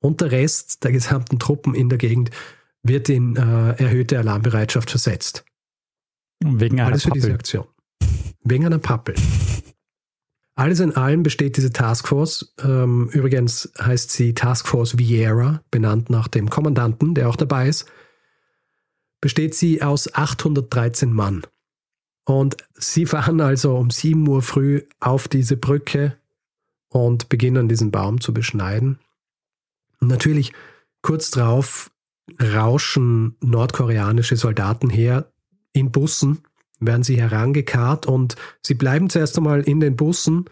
[0.00, 2.30] Und der Rest der gesamten Truppen in der Gegend
[2.82, 5.44] wird in äh, erhöhte Alarmbereitschaft versetzt.
[6.42, 7.38] Wegen einer Alles für diese Pappel.
[7.40, 7.64] Aktion.
[8.44, 9.14] Wegen einer Pappel.
[10.56, 16.48] Alles in allem besteht diese Taskforce, ähm, übrigens heißt sie Taskforce Vieira, benannt nach dem
[16.48, 17.84] Kommandanten, der auch dabei ist,
[19.20, 21.42] besteht sie aus 813 Mann.
[22.24, 26.16] Und sie fahren also um 7 Uhr früh auf diese Brücke
[26.88, 28.98] und beginnen diesen Baum zu beschneiden.
[30.00, 30.54] Und natürlich
[31.02, 31.90] kurz darauf
[32.42, 35.30] rauschen nordkoreanische Soldaten her
[35.72, 36.38] in Bussen,
[36.80, 40.46] werden sie herangekarrt und sie bleiben zuerst einmal in den Bussen,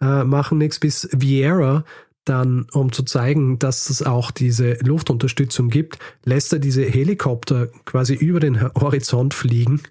[0.00, 1.84] äh, machen nichts, bis Vieira
[2.24, 8.14] dann, um zu zeigen, dass es auch diese Luftunterstützung gibt, lässt er diese Helikopter quasi
[8.14, 9.82] über den Horizont fliegen,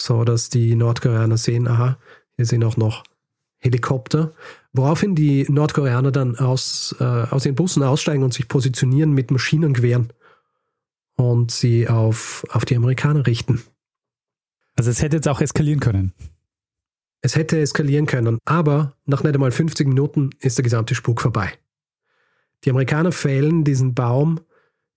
[0.00, 1.98] so dass die Nordkoreaner sehen, aha,
[2.36, 3.02] hier sind auch noch
[3.58, 4.32] Helikopter,
[4.72, 10.12] woraufhin die Nordkoreaner dann aus, äh, aus den Bussen aussteigen und sich positionieren mit Maschinengewehren
[11.16, 13.62] und sie auf, auf die Amerikaner richten.
[14.76, 16.12] Also es hätte jetzt auch eskalieren können.
[17.22, 21.52] Es hätte eskalieren können, aber nach nicht einmal 50 Minuten ist der gesamte Spuk vorbei.
[22.64, 24.40] Die Amerikaner fällen diesen Baum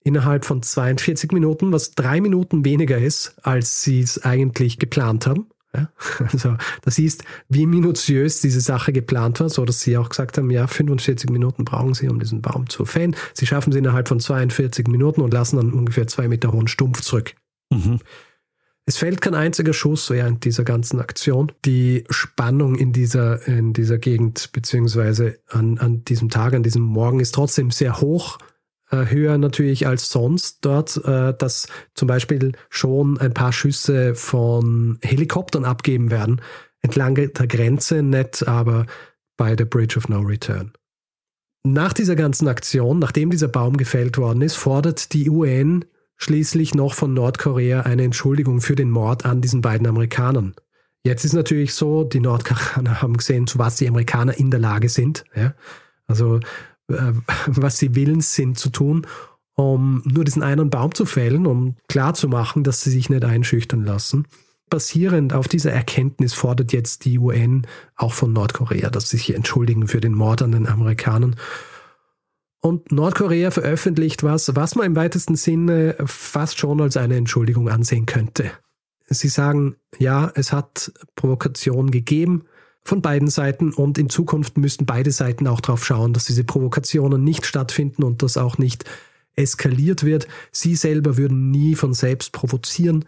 [0.04, 5.48] innerhalb von 42 Minuten, was drei Minuten weniger ist, als sie es eigentlich geplant haben.
[5.76, 5.90] Ja?
[6.32, 10.50] Also das siehst, wie minutiös diese Sache geplant war, so dass sie auch gesagt haben,
[10.52, 13.16] ja, 45 Minuten brauchen sie, um diesen Baum zu fällen.
[13.34, 17.02] Sie schaffen es innerhalb von 42 Minuten und lassen dann ungefähr zwei Meter hohen Stumpf
[17.02, 17.34] zurück.
[17.72, 18.00] Mhm.
[18.90, 21.52] Es fällt kein einziger Schuss während dieser ganzen Aktion.
[21.64, 27.20] Die Spannung in dieser, in dieser Gegend, beziehungsweise an, an diesem Tag, an diesem Morgen
[27.20, 28.40] ist trotzdem sehr hoch.
[28.90, 34.98] Äh, höher natürlich als sonst dort, äh, dass zum Beispiel schon ein paar Schüsse von
[35.04, 36.42] Helikoptern abgeben werden.
[36.82, 38.88] Entlang der Grenze nicht, aber
[39.38, 40.74] bei der Bridge of No Return.
[41.64, 45.86] Nach dieser ganzen Aktion, nachdem dieser Baum gefällt worden ist, fordert die UN
[46.20, 50.54] schließlich noch von Nordkorea eine Entschuldigung für den Mord an diesen beiden Amerikanern.
[51.04, 54.90] Jetzt ist natürlich so, die Nordkoreaner haben gesehen, zu was die Amerikaner in der Lage
[54.90, 55.24] sind.
[55.34, 55.54] Ja?
[56.08, 56.40] Also
[56.90, 57.14] äh,
[57.48, 59.08] was sie willens sind zu tun,
[59.56, 64.28] um nur diesen einen Baum zu fällen, um klarzumachen, dass sie sich nicht einschüchtern lassen.
[64.70, 69.88] Basierend auf dieser Erkenntnis fordert jetzt die UN auch von Nordkorea, dass sie sich entschuldigen
[69.88, 71.38] für den Mord an den Amerikanern
[72.62, 78.06] und Nordkorea veröffentlicht was, was man im weitesten Sinne fast schon als eine Entschuldigung ansehen
[78.06, 78.52] könnte.
[79.08, 82.44] Sie sagen, ja, es hat Provokationen gegeben
[82.84, 87.24] von beiden Seiten und in Zukunft müssten beide Seiten auch darauf schauen, dass diese Provokationen
[87.24, 88.86] nicht stattfinden und dass auch nicht
[89.36, 90.28] eskaliert wird.
[90.52, 93.06] Sie selber würden nie von selbst provozieren,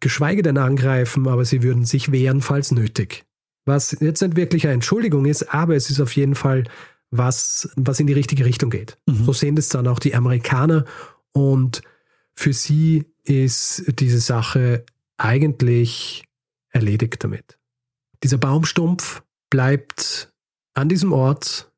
[0.00, 3.24] geschweige denn angreifen, aber sie würden sich wehren, falls nötig.
[3.64, 6.64] Was jetzt nicht wirklich eine Entschuldigung ist, aber es ist auf jeden Fall
[7.12, 8.98] was, was in die richtige Richtung geht.
[9.06, 9.24] Mhm.
[9.24, 10.84] So sehen das dann auch die Amerikaner
[11.32, 11.82] und
[12.34, 14.84] für sie ist diese Sache
[15.18, 16.24] eigentlich
[16.70, 17.58] erledigt damit.
[18.22, 20.32] Dieser Baumstumpf bleibt
[20.74, 21.70] an diesem Ort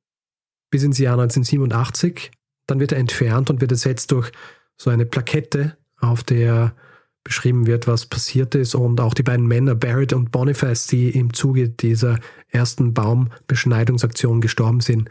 [0.70, 2.30] bis ins Jahr 1987.
[2.66, 4.30] Dann wird er entfernt und wird ersetzt durch
[4.76, 6.74] so eine Plakette, auf der
[7.24, 11.32] beschrieben wird, was passiert ist und auch die beiden Männer Barrett und Boniface, die im
[11.32, 15.08] Zuge dieser ersten Baumbeschneidungsaktion gestorben sind,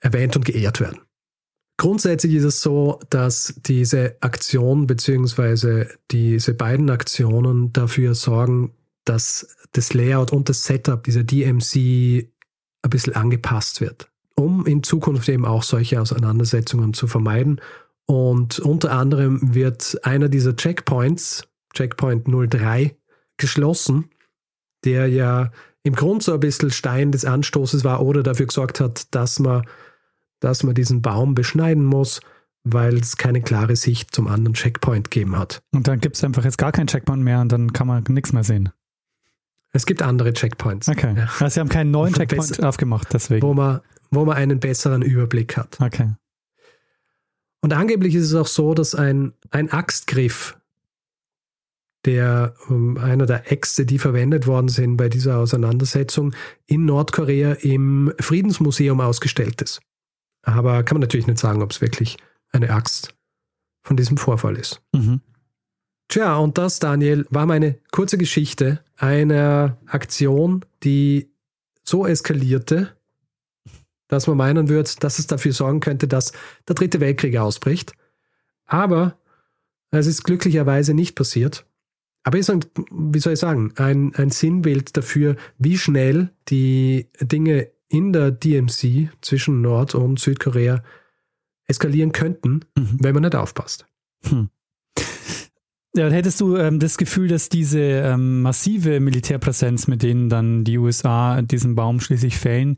[0.00, 1.00] erwähnt und geehrt werden.
[1.78, 5.86] Grundsätzlich ist es so, dass diese Aktion bzw.
[6.10, 8.72] diese beiden Aktionen dafür sorgen,
[9.04, 12.30] dass das Layout und das Setup dieser DMC
[12.82, 17.60] ein bisschen angepasst wird, um in Zukunft eben auch solche Auseinandersetzungen zu vermeiden
[18.06, 22.96] und unter anderem wird einer dieser Checkpoints, Checkpoint 03,
[23.36, 24.10] geschlossen,
[24.84, 25.50] der ja
[25.82, 29.64] im Grunde so ein bisschen Stein des Anstoßes war oder dafür gesorgt hat, dass man,
[30.40, 32.20] dass man diesen Baum beschneiden muss,
[32.64, 35.62] weil es keine klare Sicht zum anderen Checkpoint gegeben hat.
[35.72, 38.32] Und dann gibt es einfach jetzt gar keinen Checkpoint mehr und dann kann man nichts
[38.32, 38.70] mehr sehen.
[39.72, 40.88] Es gibt andere Checkpoints.
[40.88, 41.14] Okay.
[41.16, 41.28] Ja.
[41.38, 43.42] Also Sie haben keinen neuen Checkpoint aufgemacht, deswegen.
[43.42, 45.78] Wo man, wo man einen besseren Überblick hat.
[45.80, 46.14] Okay.
[47.66, 50.56] Und angeblich ist es auch so, dass ein, ein Axtgriff,
[52.04, 56.32] der um, einer der Äxte, die verwendet worden sind bei dieser Auseinandersetzung,
[56.66, 59.80] in Nordkorea im Friedensmuseum ausgestellt ist.
[60.42, 62.18] Aber kann man natürlich nicht sagen, ob es wirklich
[62.52, 63.16] eine Axt
[63.82, 64.80] von diesem Vorfall ist.
[64.92, 65.20] Mhm.
[66.06, 71.32] Tja, und das, Daniel, war meine kurze Geschichte einer Aktion, die
[71.82, 72.95] so eskalierte,
[74.08, 76.32] dass man meinen wird, dass es dafür sorgen könnte, dass
[76.68, 77.92] der dritte Weltkrieg ausbricht.
[78.66, 79.18] Aber
[79.90, 81.66] es ist glücklicherweise nicht passiert.
[82.22, 87.68] Aber ist ein, wie soll ich sagen, ein, ein Sinnbild dafür, wie schnell die Dinge
[87.88, 90.82] in der DMC zwischen Nord- und Südkorea
[91.68, 92.98] eskalieren könnten, mhm.
[93.00, 93.86] wenn man nicht aufpasst.
[94.24, 94.48] Hm.
[95.96, 100.76] Ja, hättest du ähm, das Gefühl, dass diese ähm, massive Militärpräsenz, mit denen dann die
[100.76, 102.76] USA diesen Baum schließlich fällen,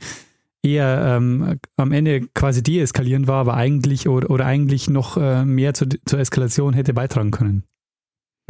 [0.63, 5.75] eher ähm, am Ende quasi deeskalieren war, aber eigentlich oder, oder eigentlich noch äh, mehr
[5.75, 7.65] zu, zur Eskalation hätte beitragen können.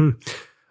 [0.00, 0.16] Hm.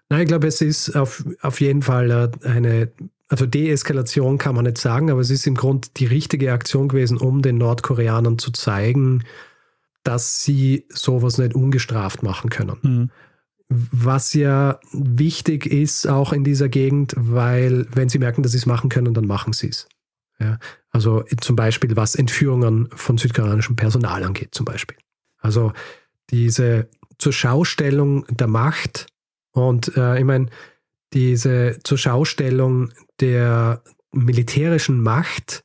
[0.09, 2.91] Nein, ich glaube, es ist auf, auf jeden Fall äh, eine,
[3.27, 7.17] also Deeskalation kann man nicht sagen, aber es ist im Grunde die richtige Aktion gewesen,
[7.17, 9.23] um den Nordkoreanern zu zeigen,
[10.03, 12.77] dass sie sowas nicht ungestraft machen können.
[12.81, 13.09] Mhm.
[13.69, 18.65] Was ja wichtig ist auch in dieser Gegend, weil wenn sie merken, dass sie es
[18.65, 19.89] machen können, dann machen sie es.
[20.39, 20.59] Ja,
[20.91, 24.97] also zum Beispiel, was Entführungen von südkoreanischem Personal angeht, zum Beispiel.
[25.39, 25.73] Also
[26.29, 29.07] diese zur Schaustellung der Macht
[29.51, 30.47] und äh, ich meine,
[31.13, 35.63] diese zur Schaustellung der militärischen Macht,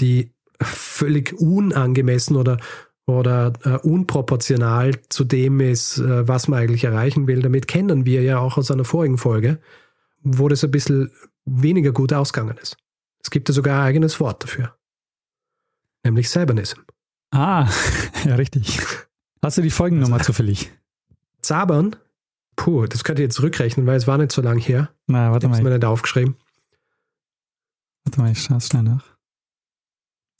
[0.00, 2.58] die völlig unangemessen oder,
[3.06, 7.42] oder äh, unproportional zu dem ist, äh, was man eigentlich erreichen will.
[7.42, 9.60] Damit kennen wir ja auch aus einer vorigen Folge,
[10.22, 11.10] wo das ein bisschen
[11.44, 12.76] weniger gut ausgegangen ist.
[13.26, 14.76] Es gibt ja sogar ein eigenes Wort dafür.
[16.04, 16.78] Nämlich Cybernism.
[17.32, 17.68] Ah,
[18.24, 18.78] ja, richtig.
[19.42, 20.70] Hast du die Folgennummer also, zufällig?
[21.40, 21.96] Zabern?
[22.54, 24.90] Puh, das könnt ihr jetzt zurückrechnen, weil es war nicht so lang her.
[25.08, 25.58] Na, warte ich mal.
[25.58, 26.36] Ich mir nicht aufgeschrieben.
[28.04, 29.04] Warte mal, ich schaue schnell nach.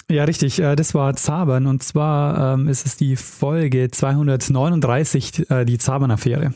[0.08, 0.60] Ja, richtig.
[0.60, 6.54] Äh, das war Zabern und zwar ähm, ist es die Folge 239, äh, die Zabern-Affäre.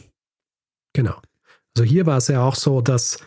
[0.93, 1.21] Genau.
[1.77, 3.19] Also hier war es ja auch so, dass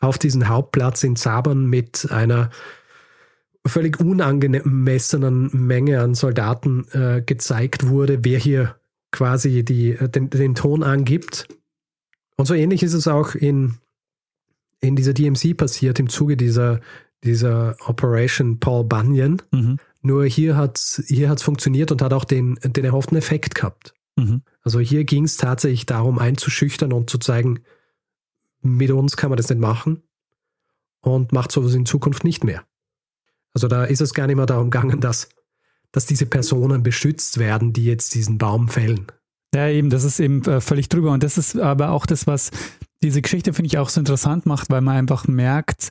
[0.00, 2.50] auf diesen Hauptplatz in Zabern mit einer
[3.66, 8.76] völlig unangemessenen Menge an Soldaten äh, gezeigt wurde, wer hier
[9.10, 11.48] quasi die, äh, den, den, Ton angibt.
[12.36, 13.74] Und so ähnlich ist es auch in,
[14.80, 16.80] in dieser DMC passiert im Zuge dieser,
[17.24, 19.42] dieser Operation Paul Bunyan.
[19.52, 19.78] Mhm.
[20.02, 23.94] Nur hier hat es hier hat's funktioniert und hat auch den, den erhofften Effekt gehabt.
[24.16, 24.42] Mhm.
[24.62, 27.60] Also hier ging es tatsächlich darum, einzuschüchtern und zu zeigen,
[28.76, 30.02] mit uns kann man das nicht machen
[31.00, 32.64] und macht sowas in Zukunft nicht mehr.
[33.54, 35.28] Also da ist es gar nicht mehr darum gegangen, dass,
[35.92, 39.06] dass diese Personen beschützt werden, die jetzt diesen Baum fällen.
[39.54, 41.12] Ja, eben, das ist eben äh, völlig drüber.
[41.12, 42.50] Und das ist aber auch das, was
[43.02, 45.88] diese Geschichte, finde ich, auch so interessant macht, weil man einfach merkt,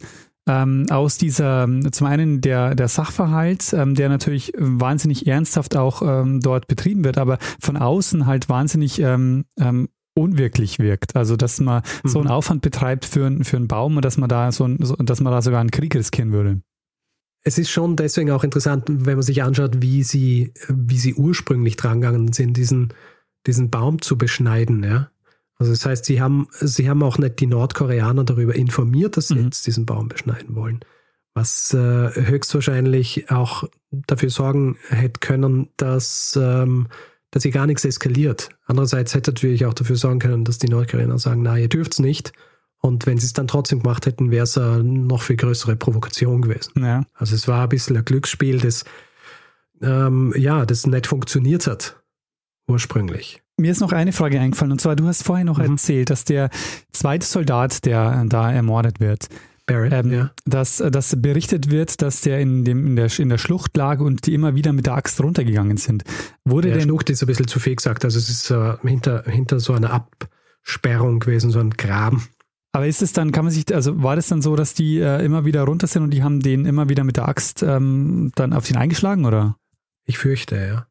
[0.47, 6.39] ähm, aus dieser, zum einen der, der Sachverhalt, ähm, der natürlich wahnsinnig ernsthaft auch ähm,
[6.39, 11.15] dort betrieben wird, aber von außen halt wahnsinnig ähm, ähm, unwirklich wirkt.
[11.15, 12.09] Also dass man mhm.
[12.09, 14.95] so einen Aufwand betreibt für, für einen Baum und dass man da so, ein, so
[14.95, 16.61] dass man da sogar einen Krieg riskieren würde.
[17.43, 21.77] Es ist schon deswegen auch interessant, wenn man sich anschaut, wie sie, wie sie ursprünglich
[21.77, 22.93] drangegangen sind, diesen,
[23.45, 25.09] diesen Baum zu beschneiden, ja.
[25.59, 29.35] Also das heißt, sie haben, sie haben auch nicht die Nordkoreaner darüber informiert, dass sie
[29.35, 29.45] mhm.
[29.45, 30.81] jetzt diesen Baum beschneiden wollen.
[31.33, 36.87] Was äh, höchstwahrscheinlich auch dafür sorgen hätte können, dass ähm,
[37.31, 38.49] dass hier gar nichts eskaliert.
[38.65, 41.99] Andererseits hätte natürlich auch dafür sorgen können, dass die Nordkoreaner sagen, na, ihr dürft es
[41.99, 42.33] nicht.
[42.79, 46.41] Und wenn sie es dann trotzdem gemacht hätten, wäre es eine noch viel größere Provokation
[46.41, 46.73] gewesen.
[46.77, 47.03] Ja.
[47.13, 48.85] Also es war ein bisschen ein Glücksspiel, das
[49.81, 52.01] ähm, ja, das nicht funktioniert hat
[52.67, 53.41] ursprünglich.
[53.57, 55.71] Mir ist noch eine Frage eingefallen, und zwar, du hast vorher noch mhm.
[55.71, 56.49] erzählt, dass der
[56.91, 59.29] zweite Soldat, der da ermordet wird,
[59.67, 60.31] Barrett, ähm, ja.
[60.45, 64.25] dass, dass berichtet wird, dass der in, dem, in, der, in der Schlucht lag und
[64.25, 66.03] die immer wieder mit der Axt runtergegangen sind.
[66.45, 68.05] Wurde der denn, Schlucht ist ein bisschen zu viel gesagt.
[68.05, 72.27] Also es ist äh, hinter, hinter so einer Absperrung gewesen, so ein Graben.
[72.71, 75.23] Aber ist es dann, kann man sich, also war das dann so, dass die äh,
[75.23, 78.53] immer wieder runter sind und die haben den immer wieder mit der Axt ähm, dann
[78.53, 79.57] auf ihn eingeschlagen, oder?
[80.05, 80.87] Ich fürchte, ja.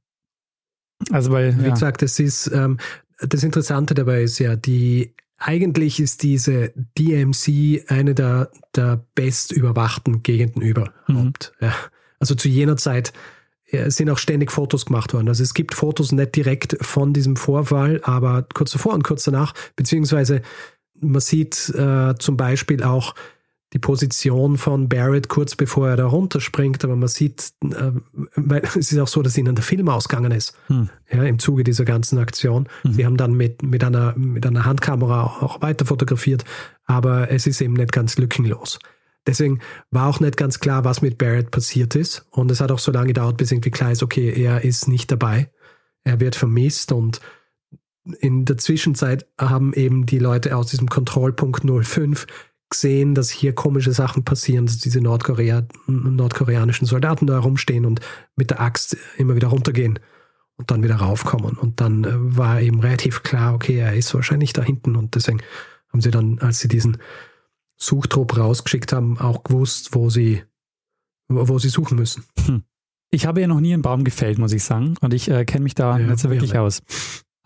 [1.11, 1.71] Also weil, Wie ja.
[1.71, 2.79] gesagt, das ist, ähm,
[3.21, 10.23] das Interessante dabei ist ja, die eigentlich ist diese DMC eine der, der best überwachten
[10.23, 11.53] Gegenden überhaupt.
[11.59, 11.67] Mhm.
[11.67, 11.75] Ja.
[12.19, 13.13] Also zu jener Zeit
[13.71, 15.29] ja, sind auch ständig Fotos gemacht worden.
[15.29, 19.55] Also es gibt Fotos nicht direkt von diesem Vorfall, aber kurz davor und kurz danach,
[19.75, 20.43] beziehungsweise
[21.01, 23.15] man sieht äh, zum Beispiel auch
[23.73, 27.93] die Position von Barrett kurz bevor er da runterspringt, aber man sieht, äh,
[28.37, 30.89] weil es ist auch so, dass ihnen der Film ausgegangen ist, hm.
[31.11, 32.69] ja, im Zuge dieser ganzen Aktion.
[32.85, 32.93] Mhm.
[32.93, 36.45] Sie haben dann mit, mit, einer, mit einer Handkamera auch weiter fotografiert,
[36.85, 38.79] aber es ist eben nicht ganz lückenlos.
[39.27, 39.59] Deswegen
[39.91, 42.27] war auch nicht ganz klar, was mit Barrett passiert ist.
[42.31, 45.11] Und es hat auch so lange gedauert, bis irgendwie klar ist, okay, er ist nicht
[45.11, 45.51] dabei.
[46.05, 47.21] Er wird vermisst und
[48.21, 52.29] in der Zwischenzeit haben eben die Leute aus diesem Kontrollpunkt 05
[52.69, 58.01] gesehen, dass hier komische Sachen passieren, dass diese Nordkorea, nordkoreanischen Soldaten da rumstehen und
[58.35, 59.99] mit der Axt immer wieder runtergehen
[60.57, 61.57] und dann wieder raufkommen.
[61.57, 64.97] Und dann äh, war eben relativ klar, okay, er ist wahrscheinlich da hinten.
[64.97, 65.41] Und deswegen
[65.93, 66.99] haben sie dann, als sie diesen
[67.77, 70.43] Suchtrupp rausgeschickt haben, auch gewusst, wo sie,
[71.29, 72.25] wo sie suchen müssen.
[72.47, 72.63] Hm.
[73.11, 74.97] Ich habe ja noch nie einen Baum gefällt, muss ich sagen.
[75.01, 76.83] Und ich äh, kenne mich da ja, nicht so wirklich ja, aus.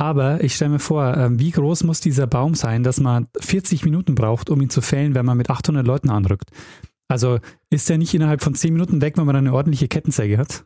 [0.00, 3.84] Aber ich stelle mir vor, ähm, wie groß muss dieser Baum sein, dass man 40
[3.84, 6.48] Minuten braucht, um ihn zu fällen, wenn man mit 800 Leuten anrückt?
[7.06, 10.64] Also ist der nicht innerhalb von 10 Minuten weg, wenn man eine ordentliche Kettensäge hat?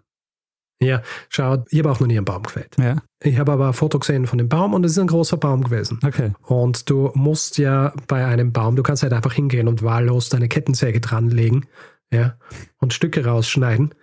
[0.81, 2.77] Ja, schau, ich habe auch noch nie einen Baum gefällt.
[2.79, 2.99] Ja.
[3.21, 5.65] Ich habe aber ein Foto gesehen von dem Baum und es ist ein großer Baum
[5.65, 5.99] gewesen.
[6.05, 6.33] Okay.
[6.43, 10.49] Und du musst ja bei einem Baum, du kannst halt einfach hingehen und wahllos deine
[10.49, 11.67] Kettensäge dranlegen
[12.13, 12.37] ja,
[12.79, 13.97] und Stücke rausschneiden.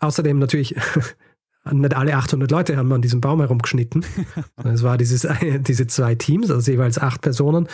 [0.00, 0.74] Außerdem natürlich
[1.70, 4.04] nicht alle 800 Leute haben an diesem Baum herumgeschnitten.
[4.64, 5.26] es war dieses,
[5.60, 7.68] diese zwei Teams, also jeweils acht Personen.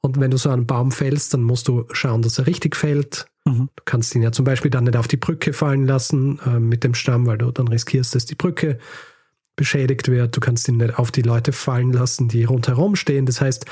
[0.00, 3.26] Und wenn du so einen Baum fällst, dann musst du schauen, dass er richtig fällt.
[3.44, 3.68] Mhm.
[3.74, 6.84] Du kannst ihn ja zum Beispiel dann nicht auf die Brücke fallen lassen äh, mit
[6.84, 8.78] dem Stamm, weil du dann riskierst, dass die Brücke
[9.54, 10.36] beschädigt wird.
[10.36, 13.26] Du kannst ihn nicht auf die Leute fallen lassen, die rundherum stehen.
[13.26, 13.64] Das heißt,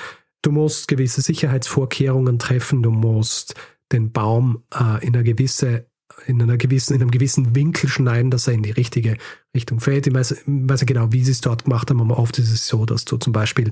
[0.42, 2.82] du musst gewisse Sicherheitsvorkehrungen treffen.
[2.82, 3.54] Du musst
[3.90, 5.89] den Baum äh, in eine gewisse
[6.26, 9.16] in, einer gewissen, in einem gewissen Winkel schneiden, dass er in die richtige
[9.54, 10.06] Richtung fällt.
[10.06, 12.66] Ich weiß, weiß nicht genau, wie sie es dort gemacht haben, aber oft ist es
[12.66, 13.70] so, dass du zum Beispiel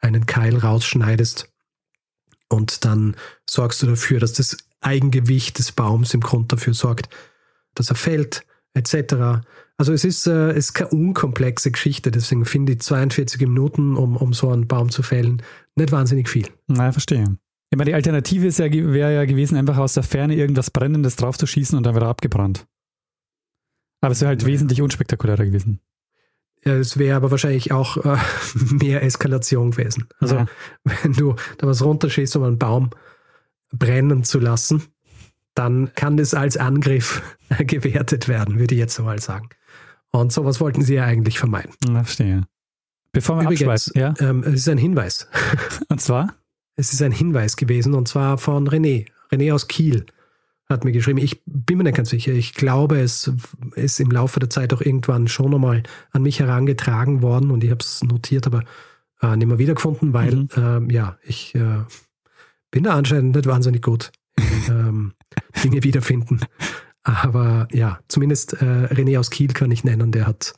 [0.00, 1.50] einen Keil rausschneidest
[2.48, 3.16] und dann
[3.48, 7.08] sorgst du dafür, dass das Eigengewicht des Baums im Grund dafür sorgt,
[7.74, 9.44] dass er fällt, etc.
[9.78, 14.16] Also es ist, äh, es ist keine unkomplexe Geschichte, deswegen finde ich 42 Minuten, um,
[14.16, 15.42] um so einen Baum zu fällen,
[15.74, 16.48] nicht wahnsinnig viel.
[16.68, 17.36] Na, verstehe.
[17.70, 21.76] Ich meine, die Alternative ja, wäre ja gewesen, einfach aus der Ferne irgendwas Brennendes draufzuschießen
[21.76, 22.66] und dann wieder abgebrannt.
[24.00, 24.48] Aber es wäre halt ja.
[24.48, 25.80] wesentlich unspektakulärer gewesen.
[26.64, 28.16] Ja, es wäre aber wahrscheinlich auch äh,
[28.54, 30.08] mehr Eskalation gewesen.
[30.20, 30.46] Also, ja.
[30.84, 32.90] wenn du da was runterschießt, um einen Baum
[33.72, 34.82] brennen zu lassen,
[35.54, 37.22] dann kann das als Angriff
[37.58, 39.48] gewertet werden, würde ich jetzt mal sagen.
[40.10, 41.74] Und sowas wollten sie ja eigentlich vermeiden.
[41.82, 42.42] Verstehe.
[43.12, 44.14] Bevor wir Übrigens, ja?
[44.20, 45.28] Ähm, es ist ein Hinweis.
[45.88, 46.34] Und zwar?
[46.76, 49.06] Es ist ein Hinweis gewesen und zwar von René.
[49.32, 50.06] René aus Kiel
[50.68, 51.18] hat mir geschrieben.
[51.18, 52.32] Ich bin mir nicht ganz sicher.
[52.32, 53.30] Ich glaube, es
[53.74, 57.70] ist im Laufe der Zeit auch irgendwann schon nochmal an mich herangetragen worden und ich
[57.70, 58.62] habe es notiert, aber
[59.22, 60.48] äh, nicht mehr wiedergefunden, weil mhm.
[60.56, 61.84] ähm, ja, ich äh,
[62.70, 64.12] bin da anscheinend nicht wahnsinnig gut
[64.68, 65.14] ähm,
[65.64, 66.40] Dinge wiederfinden.
[67.02, 70.54] Aber ja, zumindest äh, René aus Kiel kann ich nennen, der hat,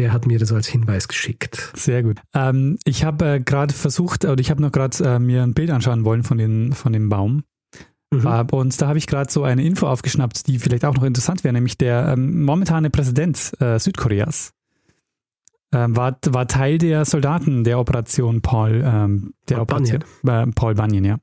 [0.00, 1.72] der hat mir das als Hinweis geschickt.
[1.76, 2.20] Sehr gut.
[2.34, 5.70] Ähm, ich habe äh, gerade versucht, oder ich habe noch gerade äh, mir ein Bild
[5.70, 7.44] anschauen wollen von, den, von dem Baum.
[8.10, 8.26] Mhm.
[8.26, 11.44] Äh, und da habe ich gerade so eine Info aufgeschnappt, die vielleicht auch noch interessant
[11.44, 14.54] wäre, nämlich der ähm, momentane Präsident äh, Südkoreas
[15.72, 20.48] ähm, war, war Teil der Soldaten der Operation Paul, ähm, der Paul Operation, Bunyan.
[20.48, 21.18] Äh, Paul Bunyan, ja.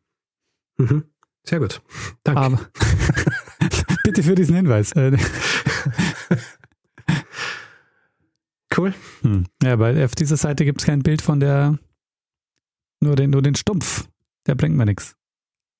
[0.77, 1.03] Mhm.
[1.43, 1.81] Sehr gut.
[2.23, 2.41] Danke.
[2.41, 2.59] Aber,
[4.03, 4.93] bitte für diesen Hinweis.
[8.77, 8.93] Cool.
[9.21, 9.45] Hm.
[9.63, 11.79] Ja, weil auf dieser Seite gibt es kein Bild von der,
[13.01, 14.07] nur den, nur den Stumpf.
[14.45, 15.15] Der bringt mir nichts.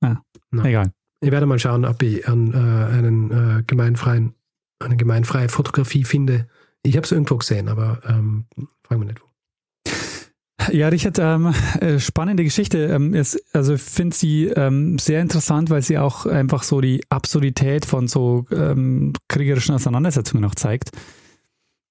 [0.02, 0.64] No.
[0.64, 0.92] egal.
[1.22, 4.36] Ich werde mal schauen, ob ich an, äh, einen äh, gemeinfreien,
[4.80, 6.48] eine gemeinfreie Fotografie finde.
[6.84, 8.46] Ich habe es irgendwo gesehen, aber ähm,
[8.84, 9.28] fragen wir nicht wo.
[10.72, 12.86] Ja, Richard, ähm, äh, spannende Geschichte.
[12.88, 17.04] Ähm, es, also ich finde sie ähm, sehr interessant, weil sie auch einfach so die
[17.10, 20.92] Absurdität von so ähm, kriegerischen Auseinandersetzungen noch zeigt.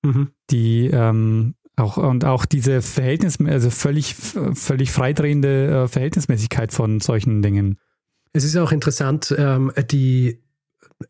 [0.06, 0.28] Mhm.
[0.50, 7.42] Die ähm, auch und auch diese Verhältnis, also völlig, völlig freidrehende äh, Verhältnismäßigkeit von solchen
[7.42, 7.78] Dingen.
[8.32, 10.42] Es ist auch interessant, ähm, die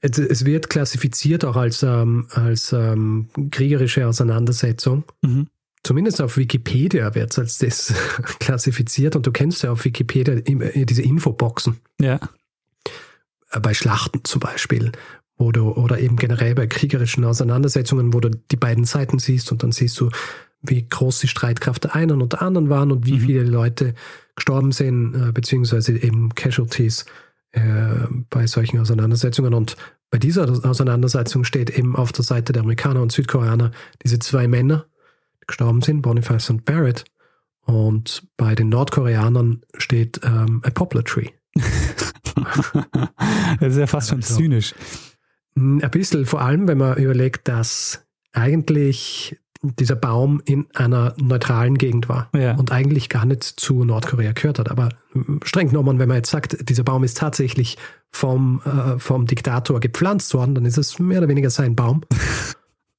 [0.00, 2.74] es wird klassifiziert auch als, als
[3.50, 5.04] kriegerische Auseinandersetzung.
[5.22, 5.46] Mhm
[5.86, 7.94] zumindest auf Wikipedia wird es als das
[8.40, 11.80] klassifiziert und du kennst ja auf Wikipedia diese Infoboxen.
[12.00, 12.18] Ja.
[13.50, 14.92] Äh, bei Schlachten zum Beispiel,
[15.38, 19.72] du, oder eben generell bei kriegerischen Auseinandersetzungen, wo du die beiden Seiten siehst und dann
[19.72, 20.10] siehst du,
[20.62, 23.20] wie groß die Streitkraft der einen und der anderen waren und wie mhm.
[23.20, 23.94] viele Leute
[24.34, 27.06] gestorben sind, äh, beziehungsweise eben Casualties
[27.52, 27.60] äh,
[28.30, 29.54] bei solchen Auseinandersetzungen.
[29.54, 29.76] Und
[30.10, 33.70] bei dieser Auseinandersetzung steht eben auf der Seite der Amerikaner und Südkoreaner
[34.02, 34.86] diese zwei Männer,
[35.46, 37.04] gestorben sind, Boniface und Barrett.
[37.62, 41.28] Und bei den Nordkoreanern steht ähm, a Poplar Tree.
[43.60, 44.74] das ist ja fast schon also, zynisch.
[45.56, 52.08] Ein bisschen, vor allem, wenn man überlegt, dass eigentlich dieser Baum in einer neutralen Gegend
[52.08, 52.54] war ja.
[52.54, 54.70] und eigentlich gar nicht zu Nordkorea gehört hat.
[54.70, 54.90] Aber
[55.44, 57.78] streng genommen, wenn man jetzt sagt, dieser Baum ist tatsächlich
[58.10, 62.02] vom, äh, vom Diktator gepflanzt worden, dann ist es mehr oder weniger sein Baum.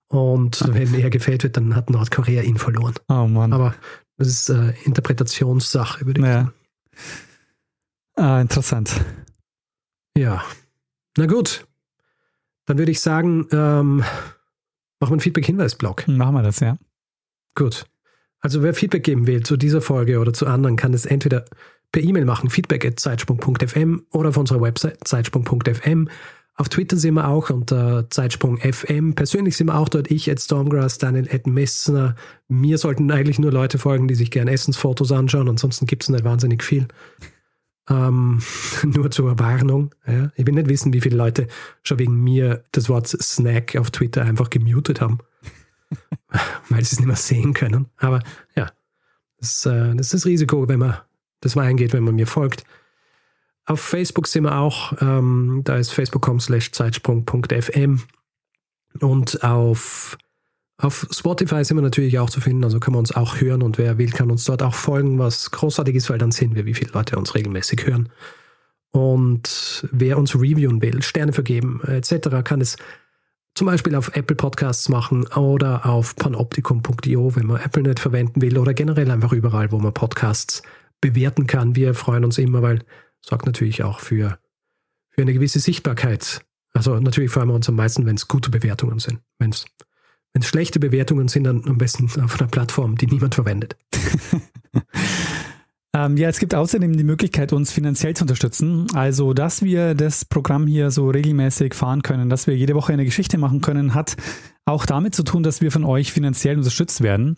[0.09, 2.95] Und wenn er gefällt wird, dann hat Nordkorea ihn verloren.
[3.09, 3.51] Oh Mann.
[3.51, 3.75] Aber
[4.17, 6.53] das ist äh, Interpretationssache, würde ich sagen.
[8.15, 9.01] Ah, interessant.
[10.17, 10.43] Ja.
[11.17, 11.66] Na gut.
[12.67, 14.05] Dann würde ich sagen, ähm, machen
[14.99, 16.07] wir einen Feedback-Hinweis-Blog.
[16.07, 16.77] Machen wir das, ja.
[17.55, 17.85] Gut.
[18.39, 21.45] Also wer Feedback geben will zu dieser Folge oder zu anderen, kann es entweder
[21.91, 26.09] per E-Mail machen, feedback.zeitsprung.fm oder auf unserer Website zeitsprung.fm.
[26.55, 29.13] Auf Twitter sind wir auch unter Zeitsprung FM.
[29.13, 30.11] Persönlich sind wir auch dort.
[30.11, 32.15] Ich, Ed Stormgrass, Daniel Ed Messner.
[32.47, 35.47] Mir sollten eigentlich nur Leute folgen, die sich gerne Essensfotos anschauen.
[35.47, 36.87] Ansonsten gibt es nicht wahnsinnig viel.
[37.89, 38.41] Ähm,
[38.83, 39.93] nur zur Warnung.
[40.05, 40.31] Ja.
[40.35, 41.47] Ich will nicht wissen, wie viele Leute
[41.83, 45.19] schon wegen mir das Wort Snack auf Twitter einfach gemutet haben.
[46.69, 47.87] weil sie es nicht mehr sehen können.
[47.97, 48.21] Aber
[48.55, 48.69] ja,
[49.39, 50.97] das, äh, das ist das Risiko, wenn man
[51.41, 52.63] das mal eingeht, wenn man mir folgt.
[53.65, 58.01] Auf Facebook sind wir auch, ähm, da ist facebook.com slash zeitsprung.fm
[59.01, 60.17] und auf,
[60.79, 63.77] auf Spotify sind wir natürlich auch zu finden, also kann man uns auch hören und
[63.77, 66.75] wer will, kann uns dort auch folgen, was großartig ist, weil dann sehen wir, wie
[66.75, 68.09] viele Leute uns regelmäßig hören.
[68.91, 72.77] Und wer uns reviewen will, Sterne vergeben etc., kann es
[73.55, 78.59] zum Beispiel auf Apple Podcasts machen oder auf panoptikum.io, wenn man Apple nicht verwenden will
[78.59, 80.61] oder generell einfach überall, wo man Podcasts
[81.01, 81.75] bewerten kann.
[81.75, 82.83] Wir freuen uns immer, weil
[83.21, 84.37] sorgt natürlich auch für,
[85.09, 86.45] für eine gewisse Sichtbarkeit.
[86.73, 89.21] Also natürlich freuen wir uns am meisten, wenn es gute Bewertungen sind.
[89.39, 89.65] Wenn es
[90.33, 93.77] wenn es schlechte Bewertungen sind, dann am besten auf einer Plattform, die niemand verwendet.
[95.97, 98.85] Ähm, ja, es gibt außerdem die Möglichkeit, uns finanziell zu unterstützen.
[98.93, 103.05] Also, dass wir das Programm hier so regelmäßig fahren können, dass wir jede Woche eine
[103.05, 104.15] Geschichte machen können, hat
[104.65, 107.37] auch damit zu tun, dass wir von euch finanziell unterstützt werden.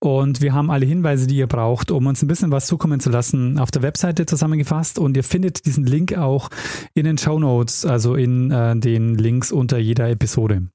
[0.00, 3.10] Und wir haben alle Hinweise, die ihr braucht, um uns ein bisschen was zukommen zu
[3.10, 4.98] lassen, auf der Webseite zusammengefasst.
[4.98, 6.50] Und ihr findet diesen Link auch
[6.94, 10.66] in den Show Notes, also in äh, den Links unter jeder Episode.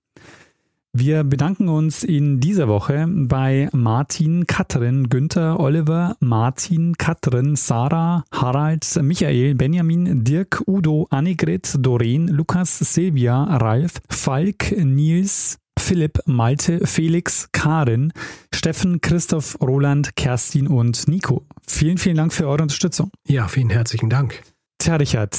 [1.01, 8.85] Wir bedanken uns in dieser Woche bei Martin, Katrin, Günther, Oliver, Martin, Katrin, Sarah, Harald,
[9.01, 18.11] Michael, Benjamin, Dirk, Udo, Annegret, Doreen, Lukas, Silvia, Ralf, Falk, Nils, Philipp, Malte, Felix, Karin,
[18.53, 21.45] Steffen, Christoph, Roland, Kerstin und Nico.
[21.65, 23.09] Vielen, vielen Dank für eure Unterstützung.
[23.25, 24.43] Ja, vielen herzlichen Dank.
[24.79, 25.37] Tja, Richard,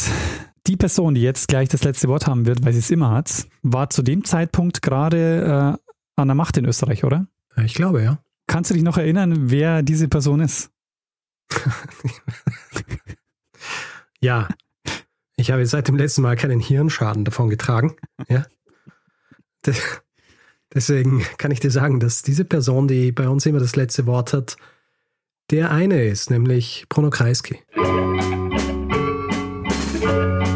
[0.67, 3.47] die Person, die jetzt gleich das letzte Wort haben wird, weil sie es immer hat,
[3.63, 7.27] war zu dem Zeitpunkt gerade äh, an der Macht in Österreich, oder?
[7.65, 8.19] Ich glaube, ja.
[8.47, 10.71] Kannst du dich noch erinnern, wer diese Person ist?
[14.21, 14.49] ja.
[15.37, 17.97] Ich habe seit dem letzten Mal keinen Hirnschaden davon getragen.
[18.29, 18.45] Ja.
[20.75, 24.33] Deswegen kann ich dir sagen, dass diese Person, die bei uns immer das letzte Wort
[24.33, 24.57] hat,
[25.51, 27.59] der eine ist, nämlich Bruno Kreisky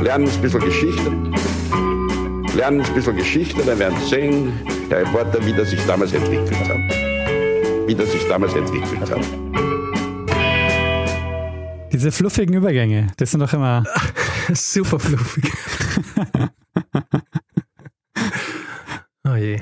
[0.04, 1.10] lernen ein bisschen Geschichte.
[2.54, 4.52] Lernen ein bisschen Geschichte, dann werden Sie sehen,
[4.90, 7.88] der Reporter, wie das sich damals entwickelt hat.
[7.88, 9.24] Wie das sich damals entwickelt hat.
[11.90, 13.82] Diese fluffigen Übergänge, das sind doch immer.
[14.52, 15.50] Super fluffig.
[19.26, 19.60] oh je.